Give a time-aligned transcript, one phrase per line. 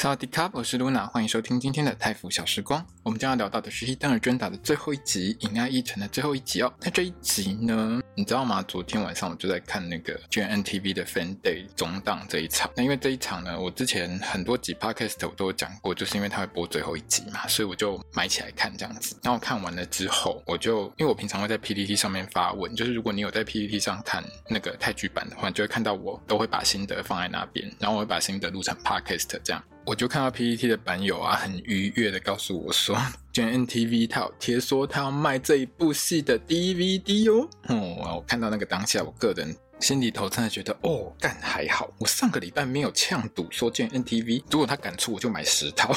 [0.00, 2.82] 萨瓦迪卡，我是露娜，欢迎收听今天的泰服小时光。
[3.02, 6.72] 我们将要聊到的是《Hidden Agenda》的最后一集，《隐爱议程》的最后一集哦。
[6.80, 8.62] 那这一集呢，你知道吗？
[8.62, 12.70] 昨天晚上我就在看那个 GNTV 的 Fan Day 中档这一场。
[12.74, 19.14] 那因为这一场呢，我之前很多集 Podcast 我都有讲过，就是因为它会播最后一集嘛，所以我就买起来看这样子。
[19.22, 29.62] 然后看完了之后，我就因为我平常会在 PPT 上面发文，就是如果你有在 PPT 上看那个泰剧版的话，你就会看到我都会把心得放在那边，然后我会把心得录成 Podcast 这样。
[29.90, 32.96] 我就看到 PPT 的版友啊，很愉悦的告诉我说
[33.34, 37.48] ，GMMTV 他有贴说他要卖这一部戏的 DVD 哦。
[37.66, 45.92] 哦，我看到那个当下，我个人心里头真的觉得，哦，干还好，我上个礼拜没有呛赌说 GMMTV，如果他敢出，我就买十套。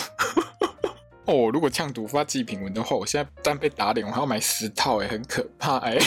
[1.26, 6.00] 哦，如果呛赌发祭品文的话，我现在不但被打脸，我还要买十套，哎，很可怕，哎。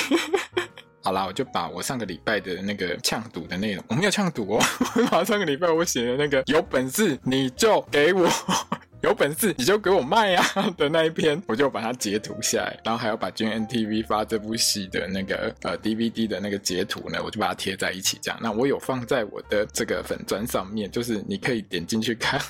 [1.06, 4.64] 好啦，我就把我上个礼拜的那个呛赌的内容，我没有呛赌哦，
[4.96, 8.28] 我 把上个礼拜我写的那个有本事你就给我，
[9.04, 10.44] 有本事你就给我卖啊
[10.76, 18.40] 的那一篇，我就把它截图下来，然后还要把 GNTV 发这部戏的那个呃 DVD 的那个截图呢，我就把它贴在一起这样。
[18.42, 22.40] 那我有放在我的这个粉砖上面，就是你可以点进去看。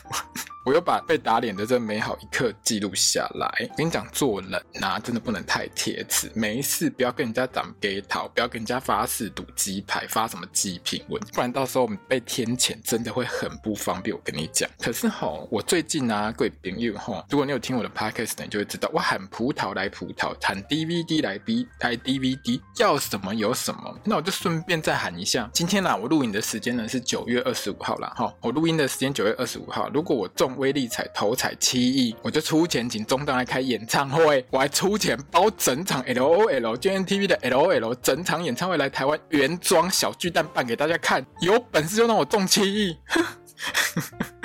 [0.66, 3.70] 我又把被打脸的这美好一刻记录下来。
[3.76, 4.50] 跟你讲，做人
[4.80, 6.28] 呐、真的不能太铁齿。
[6.34, 14.14] 没事，不要跟人家长 gay 桃，不要跟人家发誓赌鸡排，发什么祭品文，不然到时候我们被天谴，真的会很不方便。
[14.16, 14.68] 我跟你讲。
[14.80, 23.96] 可是吼，我最近啊，贵朋友吼，如果你有听我的 podcast，你就会知道，我喊葡萄来葡萄，喊 DVD 来 B 来 DVD，要什么有什么。
[24.02, 28.12] 那我就顺便再喊一下，今天呢、啊，我录影的时间呢是九月二十五号啦。
[28.16, 30.55] 哈，我录音的时间九月二十五号，如果我中。
[30.56, 42.96] 威力彩头彩七亿，我就出钱请中档来开演唱会，我还出钱包整场 L O L G N T V 的 LOL 整场演唱会来台湾原装小巨蛋办给大家看，有本事就让我中七亿！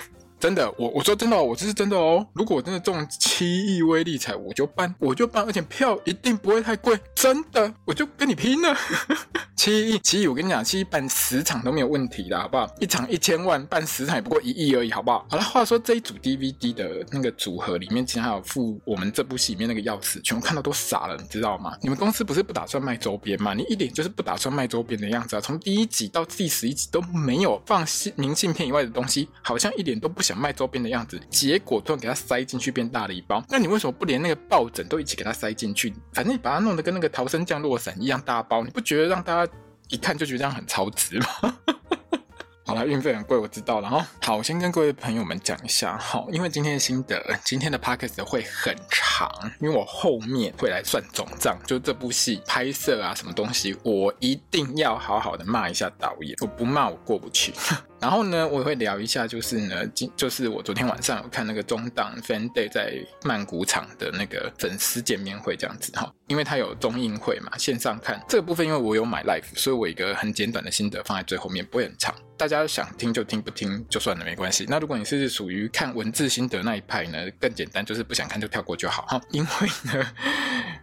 [0.41, 2.25] 真的，我我说真的哦，我这是真的哦。
[2.34, 8.75] 如果我真的中七亿威力彩，我就办，我就办，而且票一定不会太贵，真的，我就跟你拼了。
[9.56, 12.68] 七亿，七亿，我跟你讲，七亿办十场都没有问题的，好不好？
[12.80, 15.24] 一场一千万，办十场也不过一亿而已，好不好？
[15.30, 21.78] 好了，话说这一组 DVD 的那个组合里面，竟然还有附我们这部戏里面那个钥匙，全部看到都傻了，你知道吗？
[21.84, 23.53] 你们公司不是不打算卖周边吗？
[23.53, 25.40] 你一脸就是不打算卖周边的样子啊！
[25.40, 31.19] 从第一集到第十一集都没有放信明信片以外的东西，好像一点都不想想卖周边的样子。
[31.30, 35.94] 结果突然给它塞进去变大了一包，那你为什么不连那个抱枕都一起给它塞进去？
[36.14, 39.52] 反正你把它弄得跟那个逃生降落伞一样大包，你不觉得让大家？
[39.90, 41.58] 一看就觉得这样很超值吗？
[42.66, 44.08] 好了，运费很贵，我知道了哈。
[44.22, 57.53] 好，我先跟各位朋友们讲一下，好，因为今天的心得，今天的 podcast 会很长，因为我后面会来算总账，就这部戏拍摄啊，什么东西，我一定要好好的骂一下导演，我不骂我过不去。
[58.01, 74.66] 然后呢，我也会聊一下，就是呢，今就是我昨天晚上有看那个中档 Fan Day 在曼谷场的那个粉丝见面会这样子哈，因为它有中映会嘛，线上看这个部分，因为我有买 live，所以我一个很简短的心得放在最后面，不会很长，大家想听就听，不听就算了，没关系。
[74.68, 79.22] 那如果你是属于看文字心得那一派呢，更简单，就是不想看就跳过就好哈。
[79.29, 80.12] 因为呢，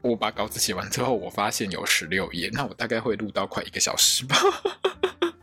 [0.03, 4.37] 我把稿子写完之后，我发现有十六页，那我大概会录到快一个小时吧。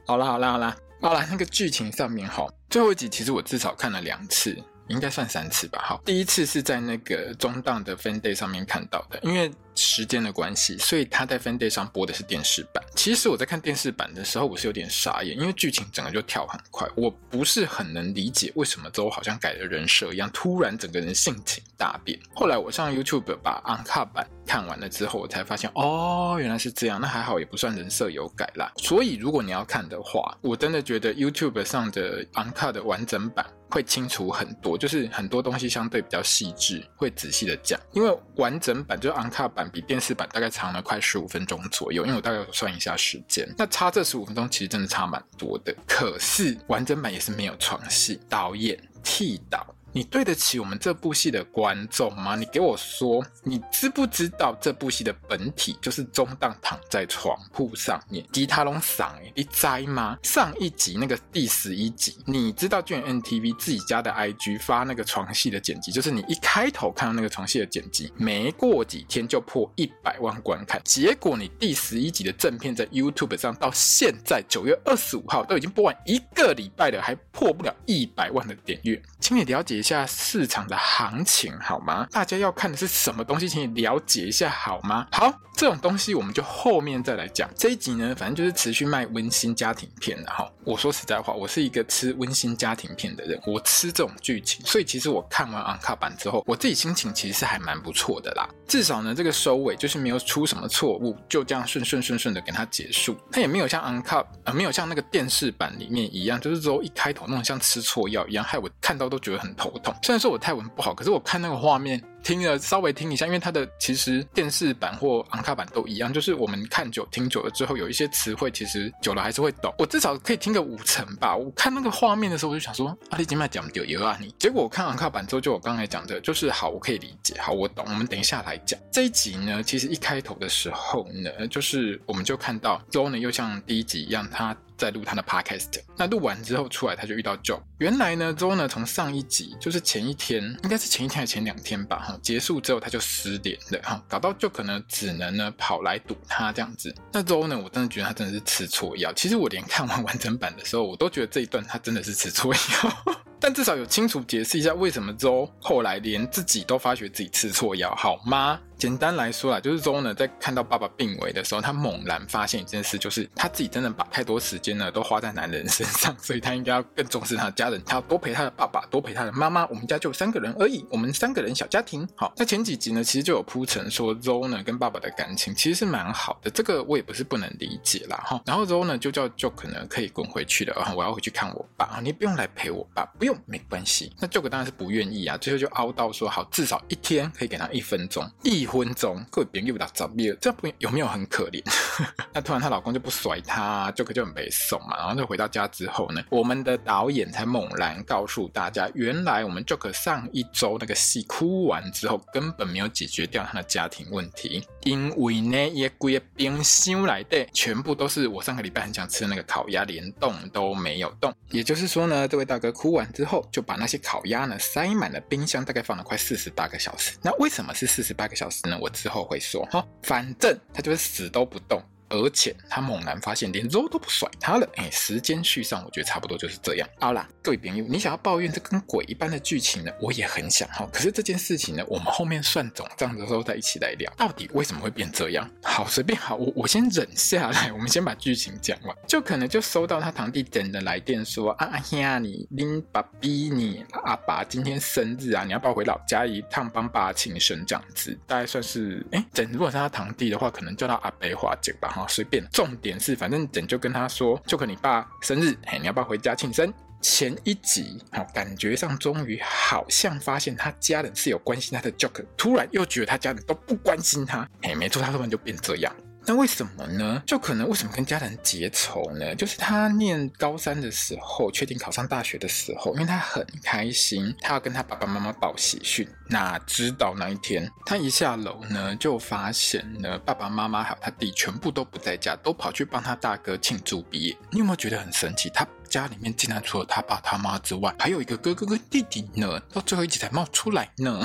[0.05, 0.75] 好啦好啦好啦。
[1.01, 4.57] 好啦，那个剧情上面哈，最后一集其实我至少看了两次，
[4.87, 5.79] 应该算三次吧。
[5.83, 12.83] 好，第一次是在那个中档的 Fan Day 上面看到的，因为时间的关系，所以他在 Fan Day 上播的是电视版。
[12.95, 22.17] 其实我在看电视版的时候，我是有点傻眼，因为剧情整个就跳很快，我不是很能理解为什么之后好像改了人设一样，突然整个人性情大变。
[22.33, 26.99] 后来我上 YouTube 把 Uncut 版看完了之后，我才发现哦，原来是这样。
[27.01, 28.71] 那还好，也不算人设有改啦。
[28.77, 37.77] 所以如果你要看的话，我真的觉得 YouTube 上的 Uncut 的完整版会清楚很多，就是很多东西相对比较细致，会仔细的讲。
[37.91, 39.64] 因为完整版就是 Uncut 版。
[39.69, 45.75] 比电视版大概长了快十五分钟左右，因为我大概算一下时间，那差这十五分钟其实真的差蛮多的。
[45.87, 52.35] 可是完整版也是没有床戏，导演替导你对得起我们这部戏的观众吗？
[52.35, 60.17] 你给我说，你知不知道这部戏的本体就是中档躺在床铺上面，吉他龙嗓诶，你栽吗？
[60.21, 82.07] 上一集那个第十一集，你知道卷 NTV 自己家的 IG 发那个床戏的剪辑，就是你一开头看到那个床戏的剪辑，没过几天就破一百万观看，结果你第十一集的正片在 YouTube 上到现在九月二十五号都已经播完一个礼拜了，还破不了一百万的点阅，请你了解下市场的行情好吗？
[82.11, 85.05] 大家要看的是什么东西，请你了解一下好吗？
[85.11, 87.47] 好，这种东西我们就后面再来讲。
[87.55, 90.49] 这一集呢，反正就是持续卖温馨家庭片的哈。
[90.65, 98.49] 我说实在话，我是一个吃温馨家庭片的人，我吃这种剧情，所以其实我看完 Uncut 版之后，我自己心情其实是还蛮不错的啦。
[98.67, 103.15] 至少呢，这个收尾就是没有出什么错误，就这样顺顺顺顺的给它结束。
[103.31, 109.95] 它也没有像 Uncut，呃，没有像那个电视版里面一样，就是说一开头那种像吃错药一样，害我看到都觉得很头痛。
[110.01, 112.03] 虽然说我泰文不好，可是我看那个画面。
[112.25, 119.71] 听了稍微听一下，因为它的其实电视版或昂卡版都一样，就是我们看久听久了之后，有一些词汇其实久了还是会懂。
[119.77, 121.35] 我至少可以听个五成吧。
[121.35, 124.33] 我看那个画面的时候，我就想说，阿里金麦讲丢油啊你。
[124.39, 127.85] 结果我看昂卡版之后，就我刚才讲的，就是好，我可以理解，好，我懂。
[127.87, 134.57] 我们等一下来讲这一集呢，其实一开头的时候呢，就是我们就看到周呢又像第一集一样，他。
[134.77, 137.61] 在录他的 podcast，那录完之后出来，他就遇到 Joe。
[137.77, 146.95] 原来呢，周呢从上一集就是前一天，应该是前一天还是前两天吧，哈，结束之后他就失联了，哈，搞到就可能只能呢跑来堵他这样子。
[147.11, 149.11] 那周呢，我真的觉得他真的是吃错药。
[149.11, 153.15] 其实我连看完完整版的时候，我都觉得这一段他真的是吃错药。
[153.37, 158.57] 但至少有清楚解释一下为什么周后来连自己都发觉自己吃错药，好吗？
[158.77, 169.65] 简单来说啦，就是周呢在看到爸爸病危的时候，他猛然发现一件事，就是他自己真的把太多时间呢都花在男人身上，所以他应该要更重视他的家家人，他要多陪他的爸爸，多陪他的妈妈。
[169.67, 172.07] 我们家就三个人而已，我们三个人小家庭。
[172.15, 178.41] 好，在前几集呢，其实就有铺陈说周呢跟爸爸的感情其实是蛮好的，这个我也不是不能理解啦哈。
[178.45, 184.13] 然后周呢就叫 Joke 呢可以滚回去了，我要回去看我爸，你不用来陪我爸，不用，没关系。
[184.19, 191.63] 那 Joke 当然是不愿意啊，最后就凹到说好，至少一天可以给他一分钟，一分钟，各位别人又打照面，这不有没有很可怜？
[192.33, 194.97] 那突然她老公就不甩她，Joke 就很被送嘛。
[194.97, 211.33] 然后就回到家之后呢，我们的导演才猛然告诉大家，原来我们 Joker 上一周那个戏哭完之后，根本没有解决掉他的家庭问题，因为呢，也归冰箱来的全部都是我上个礼拜很想吃的那个烤鸭，连动都没有动。
[211.49, 217.13] 也就是说呢，这位大哥哭完之后，就把那些烤鸭呢塞满了冰箱，大概放了快四十八个小时。
[217.21, 218.77] 那为什么是四十八个小时呢？
[218.81, 221.81] 我之后会说哈，反正他就是死都不动。
[222.15, 226.87] 而且他猛然发现连肉都不甩他了，哎，时间序上我觉得差不多就是这样。
[226.99, 229.91] 好啦，各位朋友，你想要抱怨这跟鬼一般的剧情呢？
[230.01, 230.87] 我也很想哈。
[230.91, 235.49] 可是这件事情呢，我们后面算总账的时候再一起来聊，到底为什么会变这样？
[235.63, 238.95] 好，随便好，我我先忍下来，我们先把剧情讲完。
[239.07, 248.17] 就可能就收到他堂弟等的来电说啊呀，你拎爸逼你阿爸今天生日啊，你要不要回老家一趟帮爸庆生这样子？
[248.25, 252.04] 大概算是哎，整如果是他堂弟的话，可能叫他阿北华姐吧。
[252.07, 252.45] 随便。
[252.51, 256.73] 重点是，反正整就跟他说，就跟你爸生日，嘿，你要不要回家庆生？
[257.01, 265.95] 前一集，好，感觉上终于好像发现他家人是有关心他的 Joker，突然又觉得他家人都不关心他，嘿，没错，他突然就变这样。
[266.27, 267.21] 那为什么呢？
[267.25, 269.35] 就可能为什么跟家人结仇呢？
[269.35, 276.07] 就是他念高三的时候，确定考上大学的时候，因为他很开心，他要跟他爸爸妈妈报喜讯。
[276.27, 284.35] 哪知道那一天，他一下楼呢，就发现呢，爸爸妈妈还有他弟全部都不在家，都跑去帮他大哥庆祝毕业。
[284.51, 285.49] 你有没有觉得很神奇？
[285.49, 289.59] 他家里面竟然除了他爸他妈之外，还有一个哥哥跟弟弟呢？
[289.71, 291.23] 到最后一集才冒出来呢。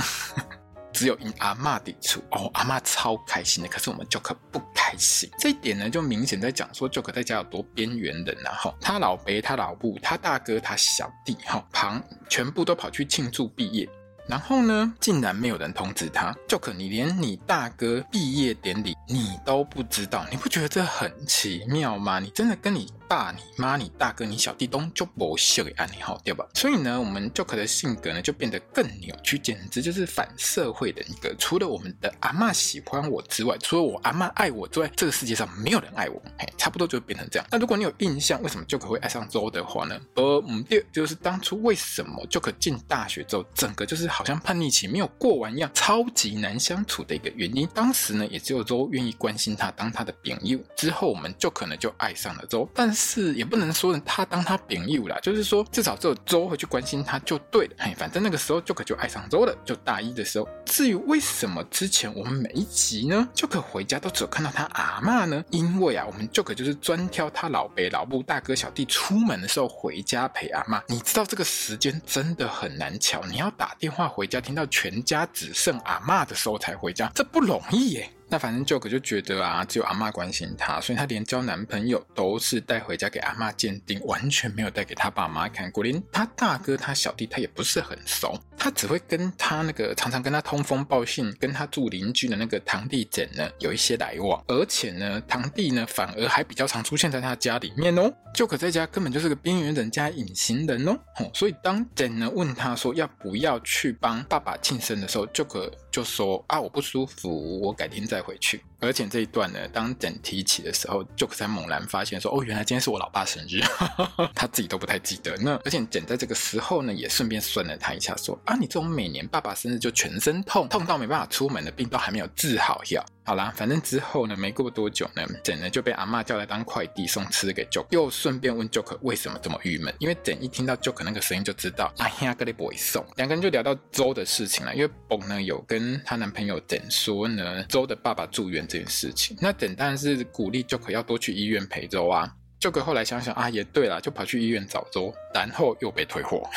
[0.93, 5.31] 只有因阿嬷抵触哦，阿嬷超开心的，可是我们 Joker 不开心。
[5.39, 13.89] 这一点呢，就明显在讲说 Joker 在家有多边缘人，然后他老伯、他老母、他大哥、他小弟，哈，旁全部都跑去庆祝毕业。
[14.29, 22.21] 然后呢，竟然没有人通知他 Joker，你连你大哥毕业典礼你都不知道，你不觉得这很奇妙吗？
[22.21, 26.47] 你真的跟你爸、你妈、你大哥、你小弟东就不秀给安你好，对吧？
[26.55, 31.35] 所以呢，我们 Joke 的性格呢就变得更扭曲，简直就是反社会的一个。
[31.37, 36.23] 除了我们的阿嬷喜欢我之外，除了我阿嬷爱我之外，这个世界上没有人爱我。
[36.39, 37.49] 嘿，差不多就变成这样。
[37.51, 40.01] 那如果你有印象，为什么 Joke 会爱上周的话呢？
[40.15, 44.11] 呃，嗯，对，就是当初为什么 Joke 进大学之后，整个就是。
[44.11, 47.67] 好像叛逆期没有过完一样，超级难相处的一个原因。
[47.73, 52.69] 当时呢，也只有周愿意关心他，当他的朋友，之后我们就可能就爱上了周。
[52.75, 57.77] 但是是也不能说他当他朋友啦，就是说至少只有周会去关心他就对了。
[57.79, 60.47] 嘿，反正那个时候就可就爱上周了，就大一的时候。
[60.67, 65.43] 至于为什么之前我们每一集呢，就可回家都只有看到他阿嬷呢？
[65.51, 70.83] 因为啊，我们就可就是专挑他老伯、老母、大哥、小弟出门的时候回家陪阿嬷。
[70.87, 78.11] 你知道这个时间真的很难乔，你要打电话回家，听到全家只剩阿嬷的时候才回家，这不容易耶。
[78.31, 85.83] 那反正 joe 就觉得啊，只有阿嬷关心他，所以他连交男朋友都是带回家给阿嬷鉴定，完全没有带给他爸妈看过。
[85.83, 98.13] 连他大哥、他小弟，他也不是很熟，他只会跟他那个常常跟他通风报信、跟他住邻居的那个堂弟简呢有一些来往，而且呢，堂弟呢反而还比较常出现在他家里面哦。
[98.33, 100.97] Joke 在家根本就是个边缘人加隐形人哦。
[101.35, 108.63] 所以当简呢问他说要不要去帮爸爸庆生的时候，Joke 就说啊，我不舒服，我改天再回去。
[108.81, 113.61] 而且这一段呢，当简提起的时候，，Joke 才猛然发现说，哦，原来今天是我老爸生日，
[114.35, 115.37] 他自己都不太记得。
[115.37, 123.05] 那而且简在这个时候呢，也顺便酸了他一下，说啊，你这种每年爸爸生日就全身痛，痛到没办法出门的病都还没有治好药。
[123.23, 133.05] 好啦，反正之后呢，没过多久呢，简呢就被阿嬷叫来当快递送吃给 Joke，又顺便问 Joke 为什么这么郁闷，因为简一听到 Joke 那个声音就知道，哎呀，哥你不会送。
[133.17, 138.67] 两个人就聊到周的事情了，因为 b o n 呢有跟她男朋友简说呢，周的爸爸住院。
[138.71, 142.33] 这件事情，那等，但是鼓励 Joker 要多去医院陪周啊。
[142.61, 146.49] Joker 后来想想啊，也对了，就跑去医院找周，然后又被退货。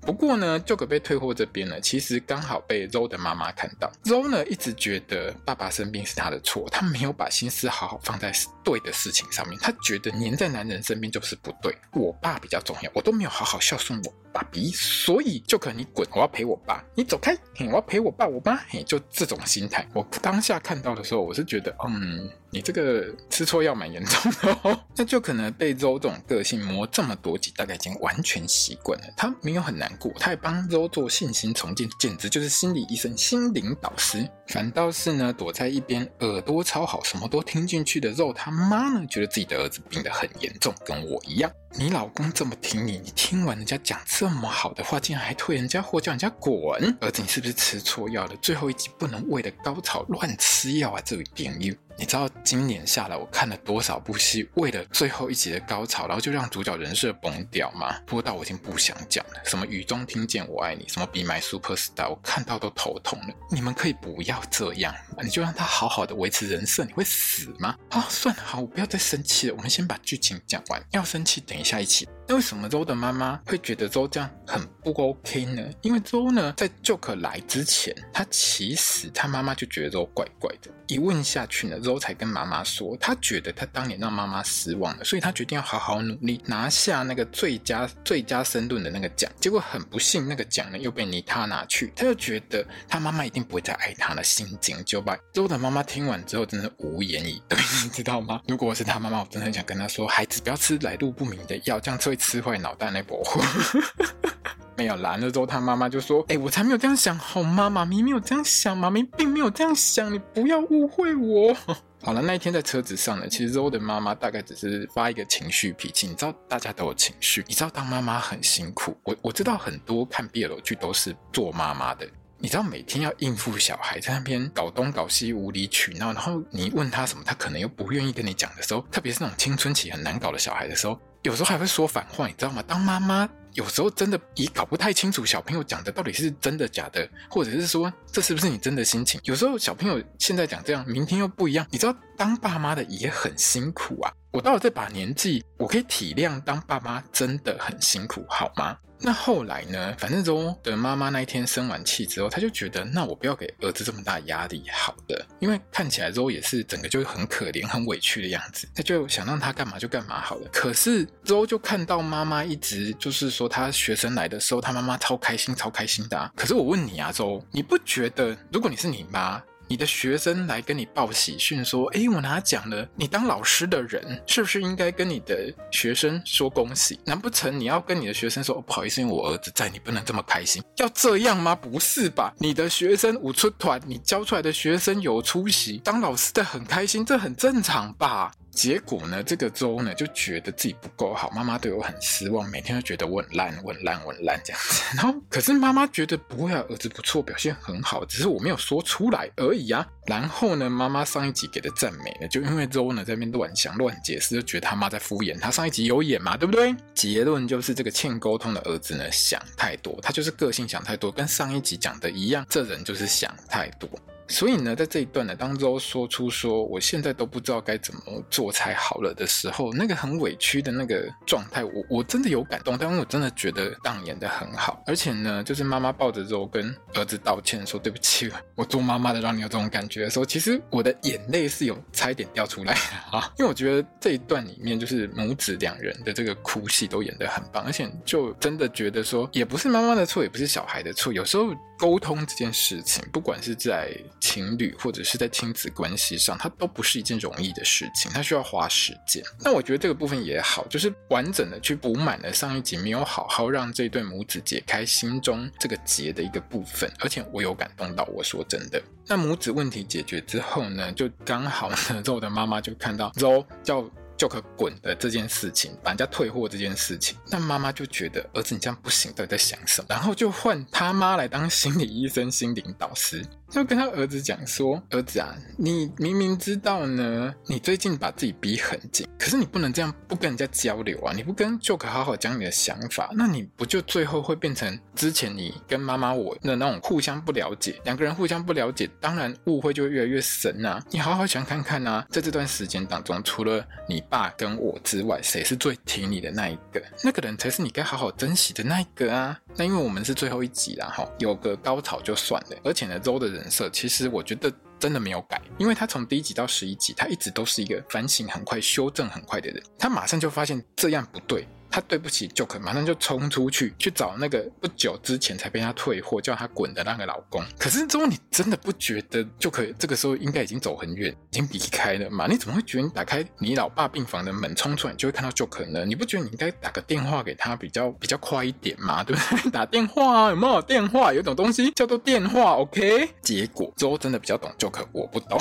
[0.00, 3.92] 不过呢就可被退货这边呢，其实刚好被周的妈妈看到。
[4.04, 8.32] 周呢一直觉得爸爸生病是他的错，他没有把心思好好放在
[8.64, 9.58] 对的事情上面。
[9.60, 19.86] 他觉得黏在男人身边就是不对，我爸比较重要，我都没有好好孝顺我爸比，所以 Joke 你滚，我要陪我爸，你走开，我要陪我爸我妈，嘿，就这种心态。
[19.92, 24.80] 我当下看到的时候，我是觉得，嗯，你这个吃错药蛮严重的哦。
[24.96, 29.06] 那就可能被周这种个性磨这么多集，大概已经完完全习惯了。
[29.14, 30.10] 他没有很难过。
[30.18, 34.26] 他还帮肉做信心重建，简直就是心理医生、心灵导师。
[34.46, 41.52] 反倒是呢，躲在一边耳朵超好、什么都听进去的肉他妈呢，觉得自己的儿子病得很严重，跟我一样。
[41.76, 46.96] 你老公这么听你，你听完人家讲这么好的话，竟然还退人家货，叫人家滚！
[47.00, 48.34] 儿子，你是不是吃错药了？
[48.40, 51.00] 最后一集不能为了高潮乱吃药啊！
[51.04, 58.00] 这位电友，你知道今年下来我看了多少部戏，为了最后一集的高潮，然后就让主角人设崩掉吗？
[58.06, 59.34] 播到我已经不想讲了。
[59.44, 63.34] 什么雨中听见我爱你，什么 Be My Superstar，我看到都头痛了。
[63.50, 67.76] 你们可以不要这样，你就让他好好的维持人设，你会死吗？
[67.90, 70.82] 啊、算了，好，我不要再生气了，我们先把剧情讲完。
[70.92, 72.08] 要生气，等下一期。
[72.26, 75.62] 那为什么周的妈妈会觉得周这样很不 OK 呢？
[75.82, 80.70] 因为周呢，在 Joker 来之前，他其实他妈妈就觉得周怪怪的。
[80.88, 89.30] 一问下去呢，周才跟妈妈说，他觉得他当年让妈妈失望了，所以他决定要好好努力，拿下那个最佳最佳申论的那个奖。
[89.40, 95.18] 结果很不幸，那个奖呢又被妮他拿去，他就觉得他妈妈一定不会再爱他了，心惊就败。
[95.32, 98.40] 周的妈妈听完之后，真的无言以对，你知道吗？
[98.46, 102.18] 如果我是他妈妈，我真的很想跟他说，孩子不要吃来路不明的药，这样会。
[102.18, 103.22] 吃坏脑袋那波，
[104.78, 107.68] 没有拦了之后，他妈妈就说：“哎、我才没有这样想，好吗？
[107.68, 111.52] 妈咪没有这样想，妈咪并没有这样想，你不要误会我。
[112.00, 116.06] ”好了，那一天在车子上呢，其实周的妈妈大概只是发一个情绪脾气。
[116.06, 118.96] 你知道，大家都有情绪，你知道当妈妈很辛苦。
[119.02, 122.08] 我我知道很多看 BL 剧都是做妈妈的，
[122.38, 130.96] 你知道每天要应付小孩在那边搞东搞西无理取闹，然后你问他什么，他可能又不愿意跟你讲的时候，特别是那种青春期很难搞的小孩的时候。
[131.24, 132.62] 有时候还会说反话，你知道吗？
[132.64, 139.20] 当妈妈有时候真的也搞不太清楚小朋友讲的到底是真的假的，或者是说这是不是你真的心情？
[139.24, 141.66] 有时候小朋友现在讲这样，明天又不一样。
[141.70, 144.12] 你知道当爸妈的也很辛苦啊。
[144.32, 148.76] 我到了这把年纪，我可以体谅当爸妈真的很辛苦，好吗？
[149.00, 149.94] 那后来呢？
[149.96, 160.50] 反正周的妈妈那一天生完气之后，她就觉得，那我不要给儿子这么大压力，好的，因为看起来周也是整个就很可怜、很委屈的样子，他就想让他干嘛就干嘛好了。
[160.52, 166.32] 可是周就看到妈妈一直就是说，他学生来的时候，他妈妈超开心、超开心的啊。
[166.34, 169.40] 可是我问你啊，周，你不觉得如果你是你妈？
[169.68, 172.88] 你的学生来跟你报喜讯说：“诶，我拿奖了！
[172.96, 176.98] 你当老师的人是不是应该跟你的学生说恭喜？
[177.04, 180.62] 难不成你要跟你的学生说：‘哦，不好意思，因为我儿子在，你不能这么开心’？
[180.78, 181.54] 要这样吗？
[181.54, 182.32] 不是吧？
[182.38, 194.82] 你的学生舞出团，你教出来的学生有出息，当老师的很开心，这很正常吧？”结果呢，这个周呢就觉得自己不够好，妈妈对我很失望，每天都觉得我很烂，我很烂，我很烂这样子。
[194.98, 199.86] 然后，可是妈妈觉得不会啊，儿子不错，表现很好，只是我没有说出来而已啊。
[200.08, 205.50] 然后呢，妈妈上一集给的赞美呢，就因为周呢在那边乱想乱解释，就觉得他妈在敷衍他。
[205.50, 206.74] 上一集有演嘛，对不对？
[206.94, 213.86] 结论就是这个欠沟通的儿子呢想太多，他就是个性想太多，跟上一集讲的一样，这人就是想太多。
[214.30, 224.82] 所以呢，在这一段呢，当周说出说我现在都不知道该怎么做才好了的时候，那个很委屈的那个状态，我我真的有感动，但我真的觉得当演得很好。
[224.86, 232.74] 而且呢，就是妈妈抱着周跟儿子道歉说对不起，我做妈妈的让你有这种感觉的时候，其实我的眼泪是有差一点掉出来
[233.12, 249.22] 啊，因为我觉得这一段里面就是母子两人的这个哭戏都演得很棒，而且就真的觉得说也不是妈妈的错，也不是小孩的错，有时候沟通这件事情，不管是在情侣或者是在亲子关系上，它都不是一件容易的事情，它需要花时间。
[249.40, 258.04] 那我觉得这个部分也好，就是完整的去补满了上一集没有好好让这对母子解开心中这个结的一个部分，而且我有感动到。
[258.12, 263.88] 我说真的，那母子问题解决之后呢，就刚好呢， 周的妈妈就看到肉叫。
[264.18, 269.86] 就可滚的这件事情，把人家退货这件事情，但妈妈就觉得儿子你这样不行，到底在想什么？
[269.88, 281.12] 然后就换他妈来当心理医生、心灵导师，就跟他儿子讲说：“儿子啊，你明明知道呢，你最近把自己逼很紧，可是你不能这样不跟人家交流啊！
[281.14, 290.82] 你不跟 Joke 好好讲你的想法，那你不就最后会变成之前你跟妈妈我的那种互相不了解，两个人互相不了解，当然误会就会越来越深啊！
[290.90, 294.02] 你好好想看看啊，在这段时间当中，除了你。
[294.10, 296.82] 爸跟我之外，谁是最挺你的那一个？
[297.04, 299.38] 那个人才是你该好好珍惜的那一个啊！
[299.58, 302.56] 那因为我们是最后一集啦，哈，有个高潮就算了。
[302.62, 309.60] 而且呢，周的人设其实我觉得真的没有改，因为他从第一集到十一集，他一直都是一个反省很快、修正很快的人。
[309.76, 311.44] 他马上就发现这样不对。
[311.78, 317.40] 他对不起 Joke，马上就冲出去去找那个不久之前才被他退货叫他滚的那个老公。
[317.56, 322.26] 可是之后你真的不觉得 Joke 这个时候应该已经走很远，已经离开了嘛？
[322.26, 325.84] 你怎么会觉得你打开你老爸病房的门冲出来就会看到 Joke 呢？
[325.84, 329.04] 你不觉得你应该打个电话给他比较比较快一点嘛？
[329.04, 329.50] 对不对？
[329.52, 331.12] 打电话啊，有没有电话？
[331.12, 333.08] 有种东西叫做电话，OK？
[333.22, 335.38] 结果之后真的比较懂 Joke，我不懂，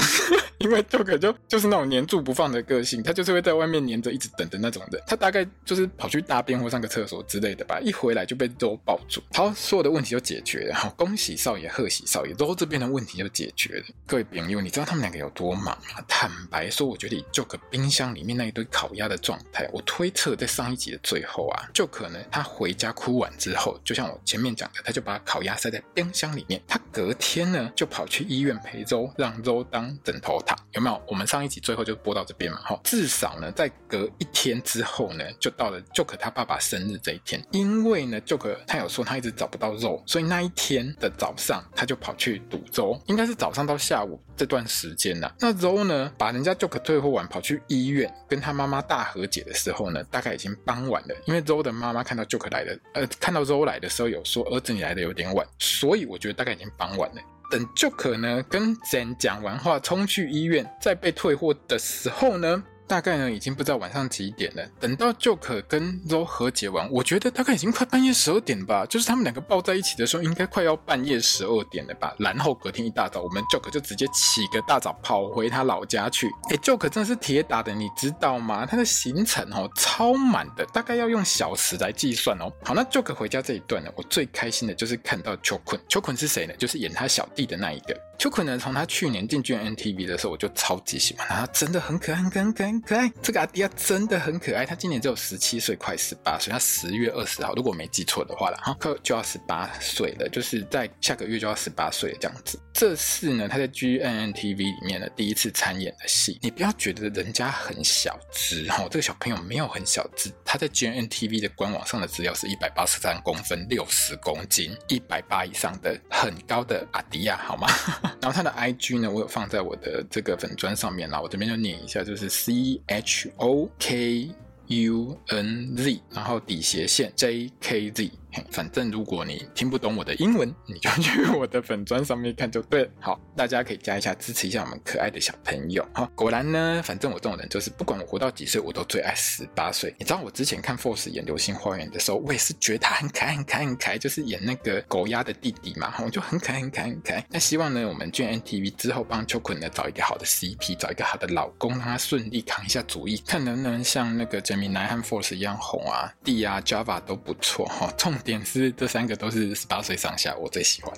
[0.59, 5.01] 因为 Joke 就就是那种黏住不放的个性，他就是会在外面黏着一直等的那种人。
[5.07, 6.23] 他大概就是跑去。
[6.27, 10.75] 大便或上个厕所之类的吧，一回来就被周抱住，好，所有的问题就解决了。
[10.75, 13.85] 好，恭喜少爷，贺喜少爷，周这边的问题就解决了。
[14.05, 16.03] 各位朋友，你知道他们两个有多忙吗？
[16.07, 31.01] 坦白说，我觉得就个冰箱里面那一堆烤鸭的状态，我推测在上一集的最后啊，就可能他回家哭完之后，就像我前面讲的，他就把烤鸭塞在冰箱里面，他隔天呢就跑去医院陪周，让周当枕头躺，有没有？
[31.07, 36.06] 我们上一集最后就播到这边嘛，哈，至少呢在隔一天之后呢，就到了就。
[36.07, 45.29] 可他爸爸生日这一天，因为呢，Joke 他有说他一直找不到肉，所以那一天的早上他就跑去堵周，应该是早上到下午这段时间呐。
[45.39, 51.15] 那周呢，把人家 Joke 退货完，跑去医院跟他妈妈大和解的时候呢，大概已经傍晚了。
[51.25, 57.21] 因为周的妈妈看到 Joke 来的，呃，看到周来的时候有说儿子你来的有点晚，所以我觉得大概已经傍晚了。
[57.49, 64.65] 等 Joke 呢跟 Zen 讲完话，冲去医院，在被退货的时候呢，大概呢，已经不知道晚上几点了。
[64.79, 68.85] 等到 Joke 跟 Ro 和解完，我觉得大概已经快半夜十二点吧。
[68.85, 72.15] 就是他们两个抱在一起的时候，应该快要半夜十二点了吧。
[72.17, 76.27] 然后隔天一大早，我们 Joke 就直接起个大早跑回他老家去。
[76.49, 78.65] 哎，Joke 真的是铁打的，你知道吗？
[78.65, 82.51] 他的行程哦超满的，大概要用小时来计算哦。
[82.63, 85.79] 好，那 Joke 回家这一段呢，我最开心的就是看到秋坤。
[85.89, 86.53] 秋坤是谁呢？
[86.57, 87.99] 就是演他小弟的那一个。
[88.17, 93.11] 秋坤呢，从他去年进军 NTV 的时候，我就超级喜欢他，他真的很可爱，很可爱，很可爱。
[93.23, 94.65] 这个阿迪亚真的很可爱。
[94.65, 96.51] 他今年只有十七岁，快十八岁。
[96.51, 102.59] 他十月二十号，如果我没记错的话了，哈，快就要十八岁了，就是在下个月就要十八岁这样子。
[102.73, 106.37] 这是呢，他在 GNNTV 里面的第一次参演的戏。
[106.43, 110.31] 你不要觉得人家很小只，哈，这个小朋友没有很小只。
[110.45, 117.67] 他在 GNNTV 的官网上的资料是一百八十三公分，六十公斤，一百八以上的很高的阿迪亚，好吗？
[118.21, 122.66] 然后他的 IG 呢，我有放在我的这个粉砖上面啦，我这边就念一下，就是 C。
[122.67, 124.29] E H O K
[124.67, 128.11] U N Z，然后底斜线 J K Z。
[128.51, 132.89] 反正如果你听不懂我的英文，你就去我的粉砖上面看就对了。
[132.99, 135.87] 好，大家可以加一下，支持一下我们可爱的小朋友。
[135.93, 139.93] 哈，果然呢，反正我这种人就是不管我活到几岁，我都最爱十八岁。
[139.99, 147.25] 你知道我之前看 Force 演《流星花园》的时候，我也是觉得他很可爱、很可爱、很可爱，就是演那个狗鸭的弟弟嘛，我就很可爱、很可爱、很可爱。
[147.29, 156.11] 那希望呢，我们 GNTV 之后帮 Choco 呢找一个好的 CP，找一个好的老公，让他顺利扛一下主意，看能不能像那个 Gemini 和 Force 一样红啊。
[156.23, 157.91] D 啊，Java 都不错哈。
[157.97, 160.93] 重点是这三个都是十八岁上下，我最喜欢。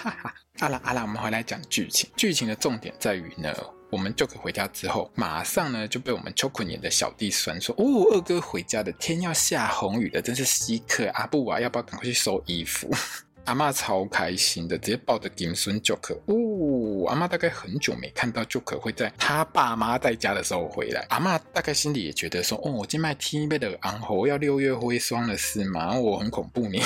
[0.58, 2.08] 好了好了，我们回来讲剧情。
[2.16, 3.54] 剧情的重点在于呢。
[3.90, 11.08] 我们就可回家之后，马上呢就被我们 Choco 演的小弟酸说：“哦，二哥回家的天要下红雨了，真是稀客。
[11.08, 12.88] 阿布啊，要不要赶快去收衣服？”
[13.44, 16.14] 阿嬷超开心的，直接抱着金孙就可。
[16.26, 17.04] 呜。
[17.04, 21.04] 哦，阿嬷大概很久没看到就可会在他爸妈在家的时候回来。
[21.08, 25.98] 阿嬷大概心里也觉得说：“哦，我今麦天贝的昂猴要六月灰霜了是吗？
[25.98, 26.78] 我很恐怖呢。”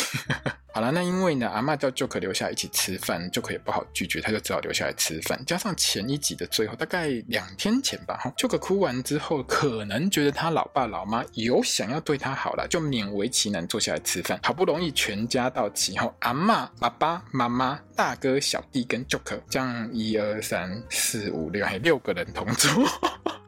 [0.75, 5.41] 好了，那因为呢，阿嬷叫 Joker 留下一起吃饭，Joker 也不好拒绝，他就只好留下来吃饭。
[5.47, 14.41] 加上前一集的最后，大概两天前吧，哈，Joker 哭完之后，可能觉得他老爸老妈有想要对他好了，就勉为其难坐下来吃饭。
[14.43, 22.85] 好不容易全家到齐后，阿嬷、爸爸妈妈、大哥、小弟跟 Joker 这样一二三四五六，还六个人同桌。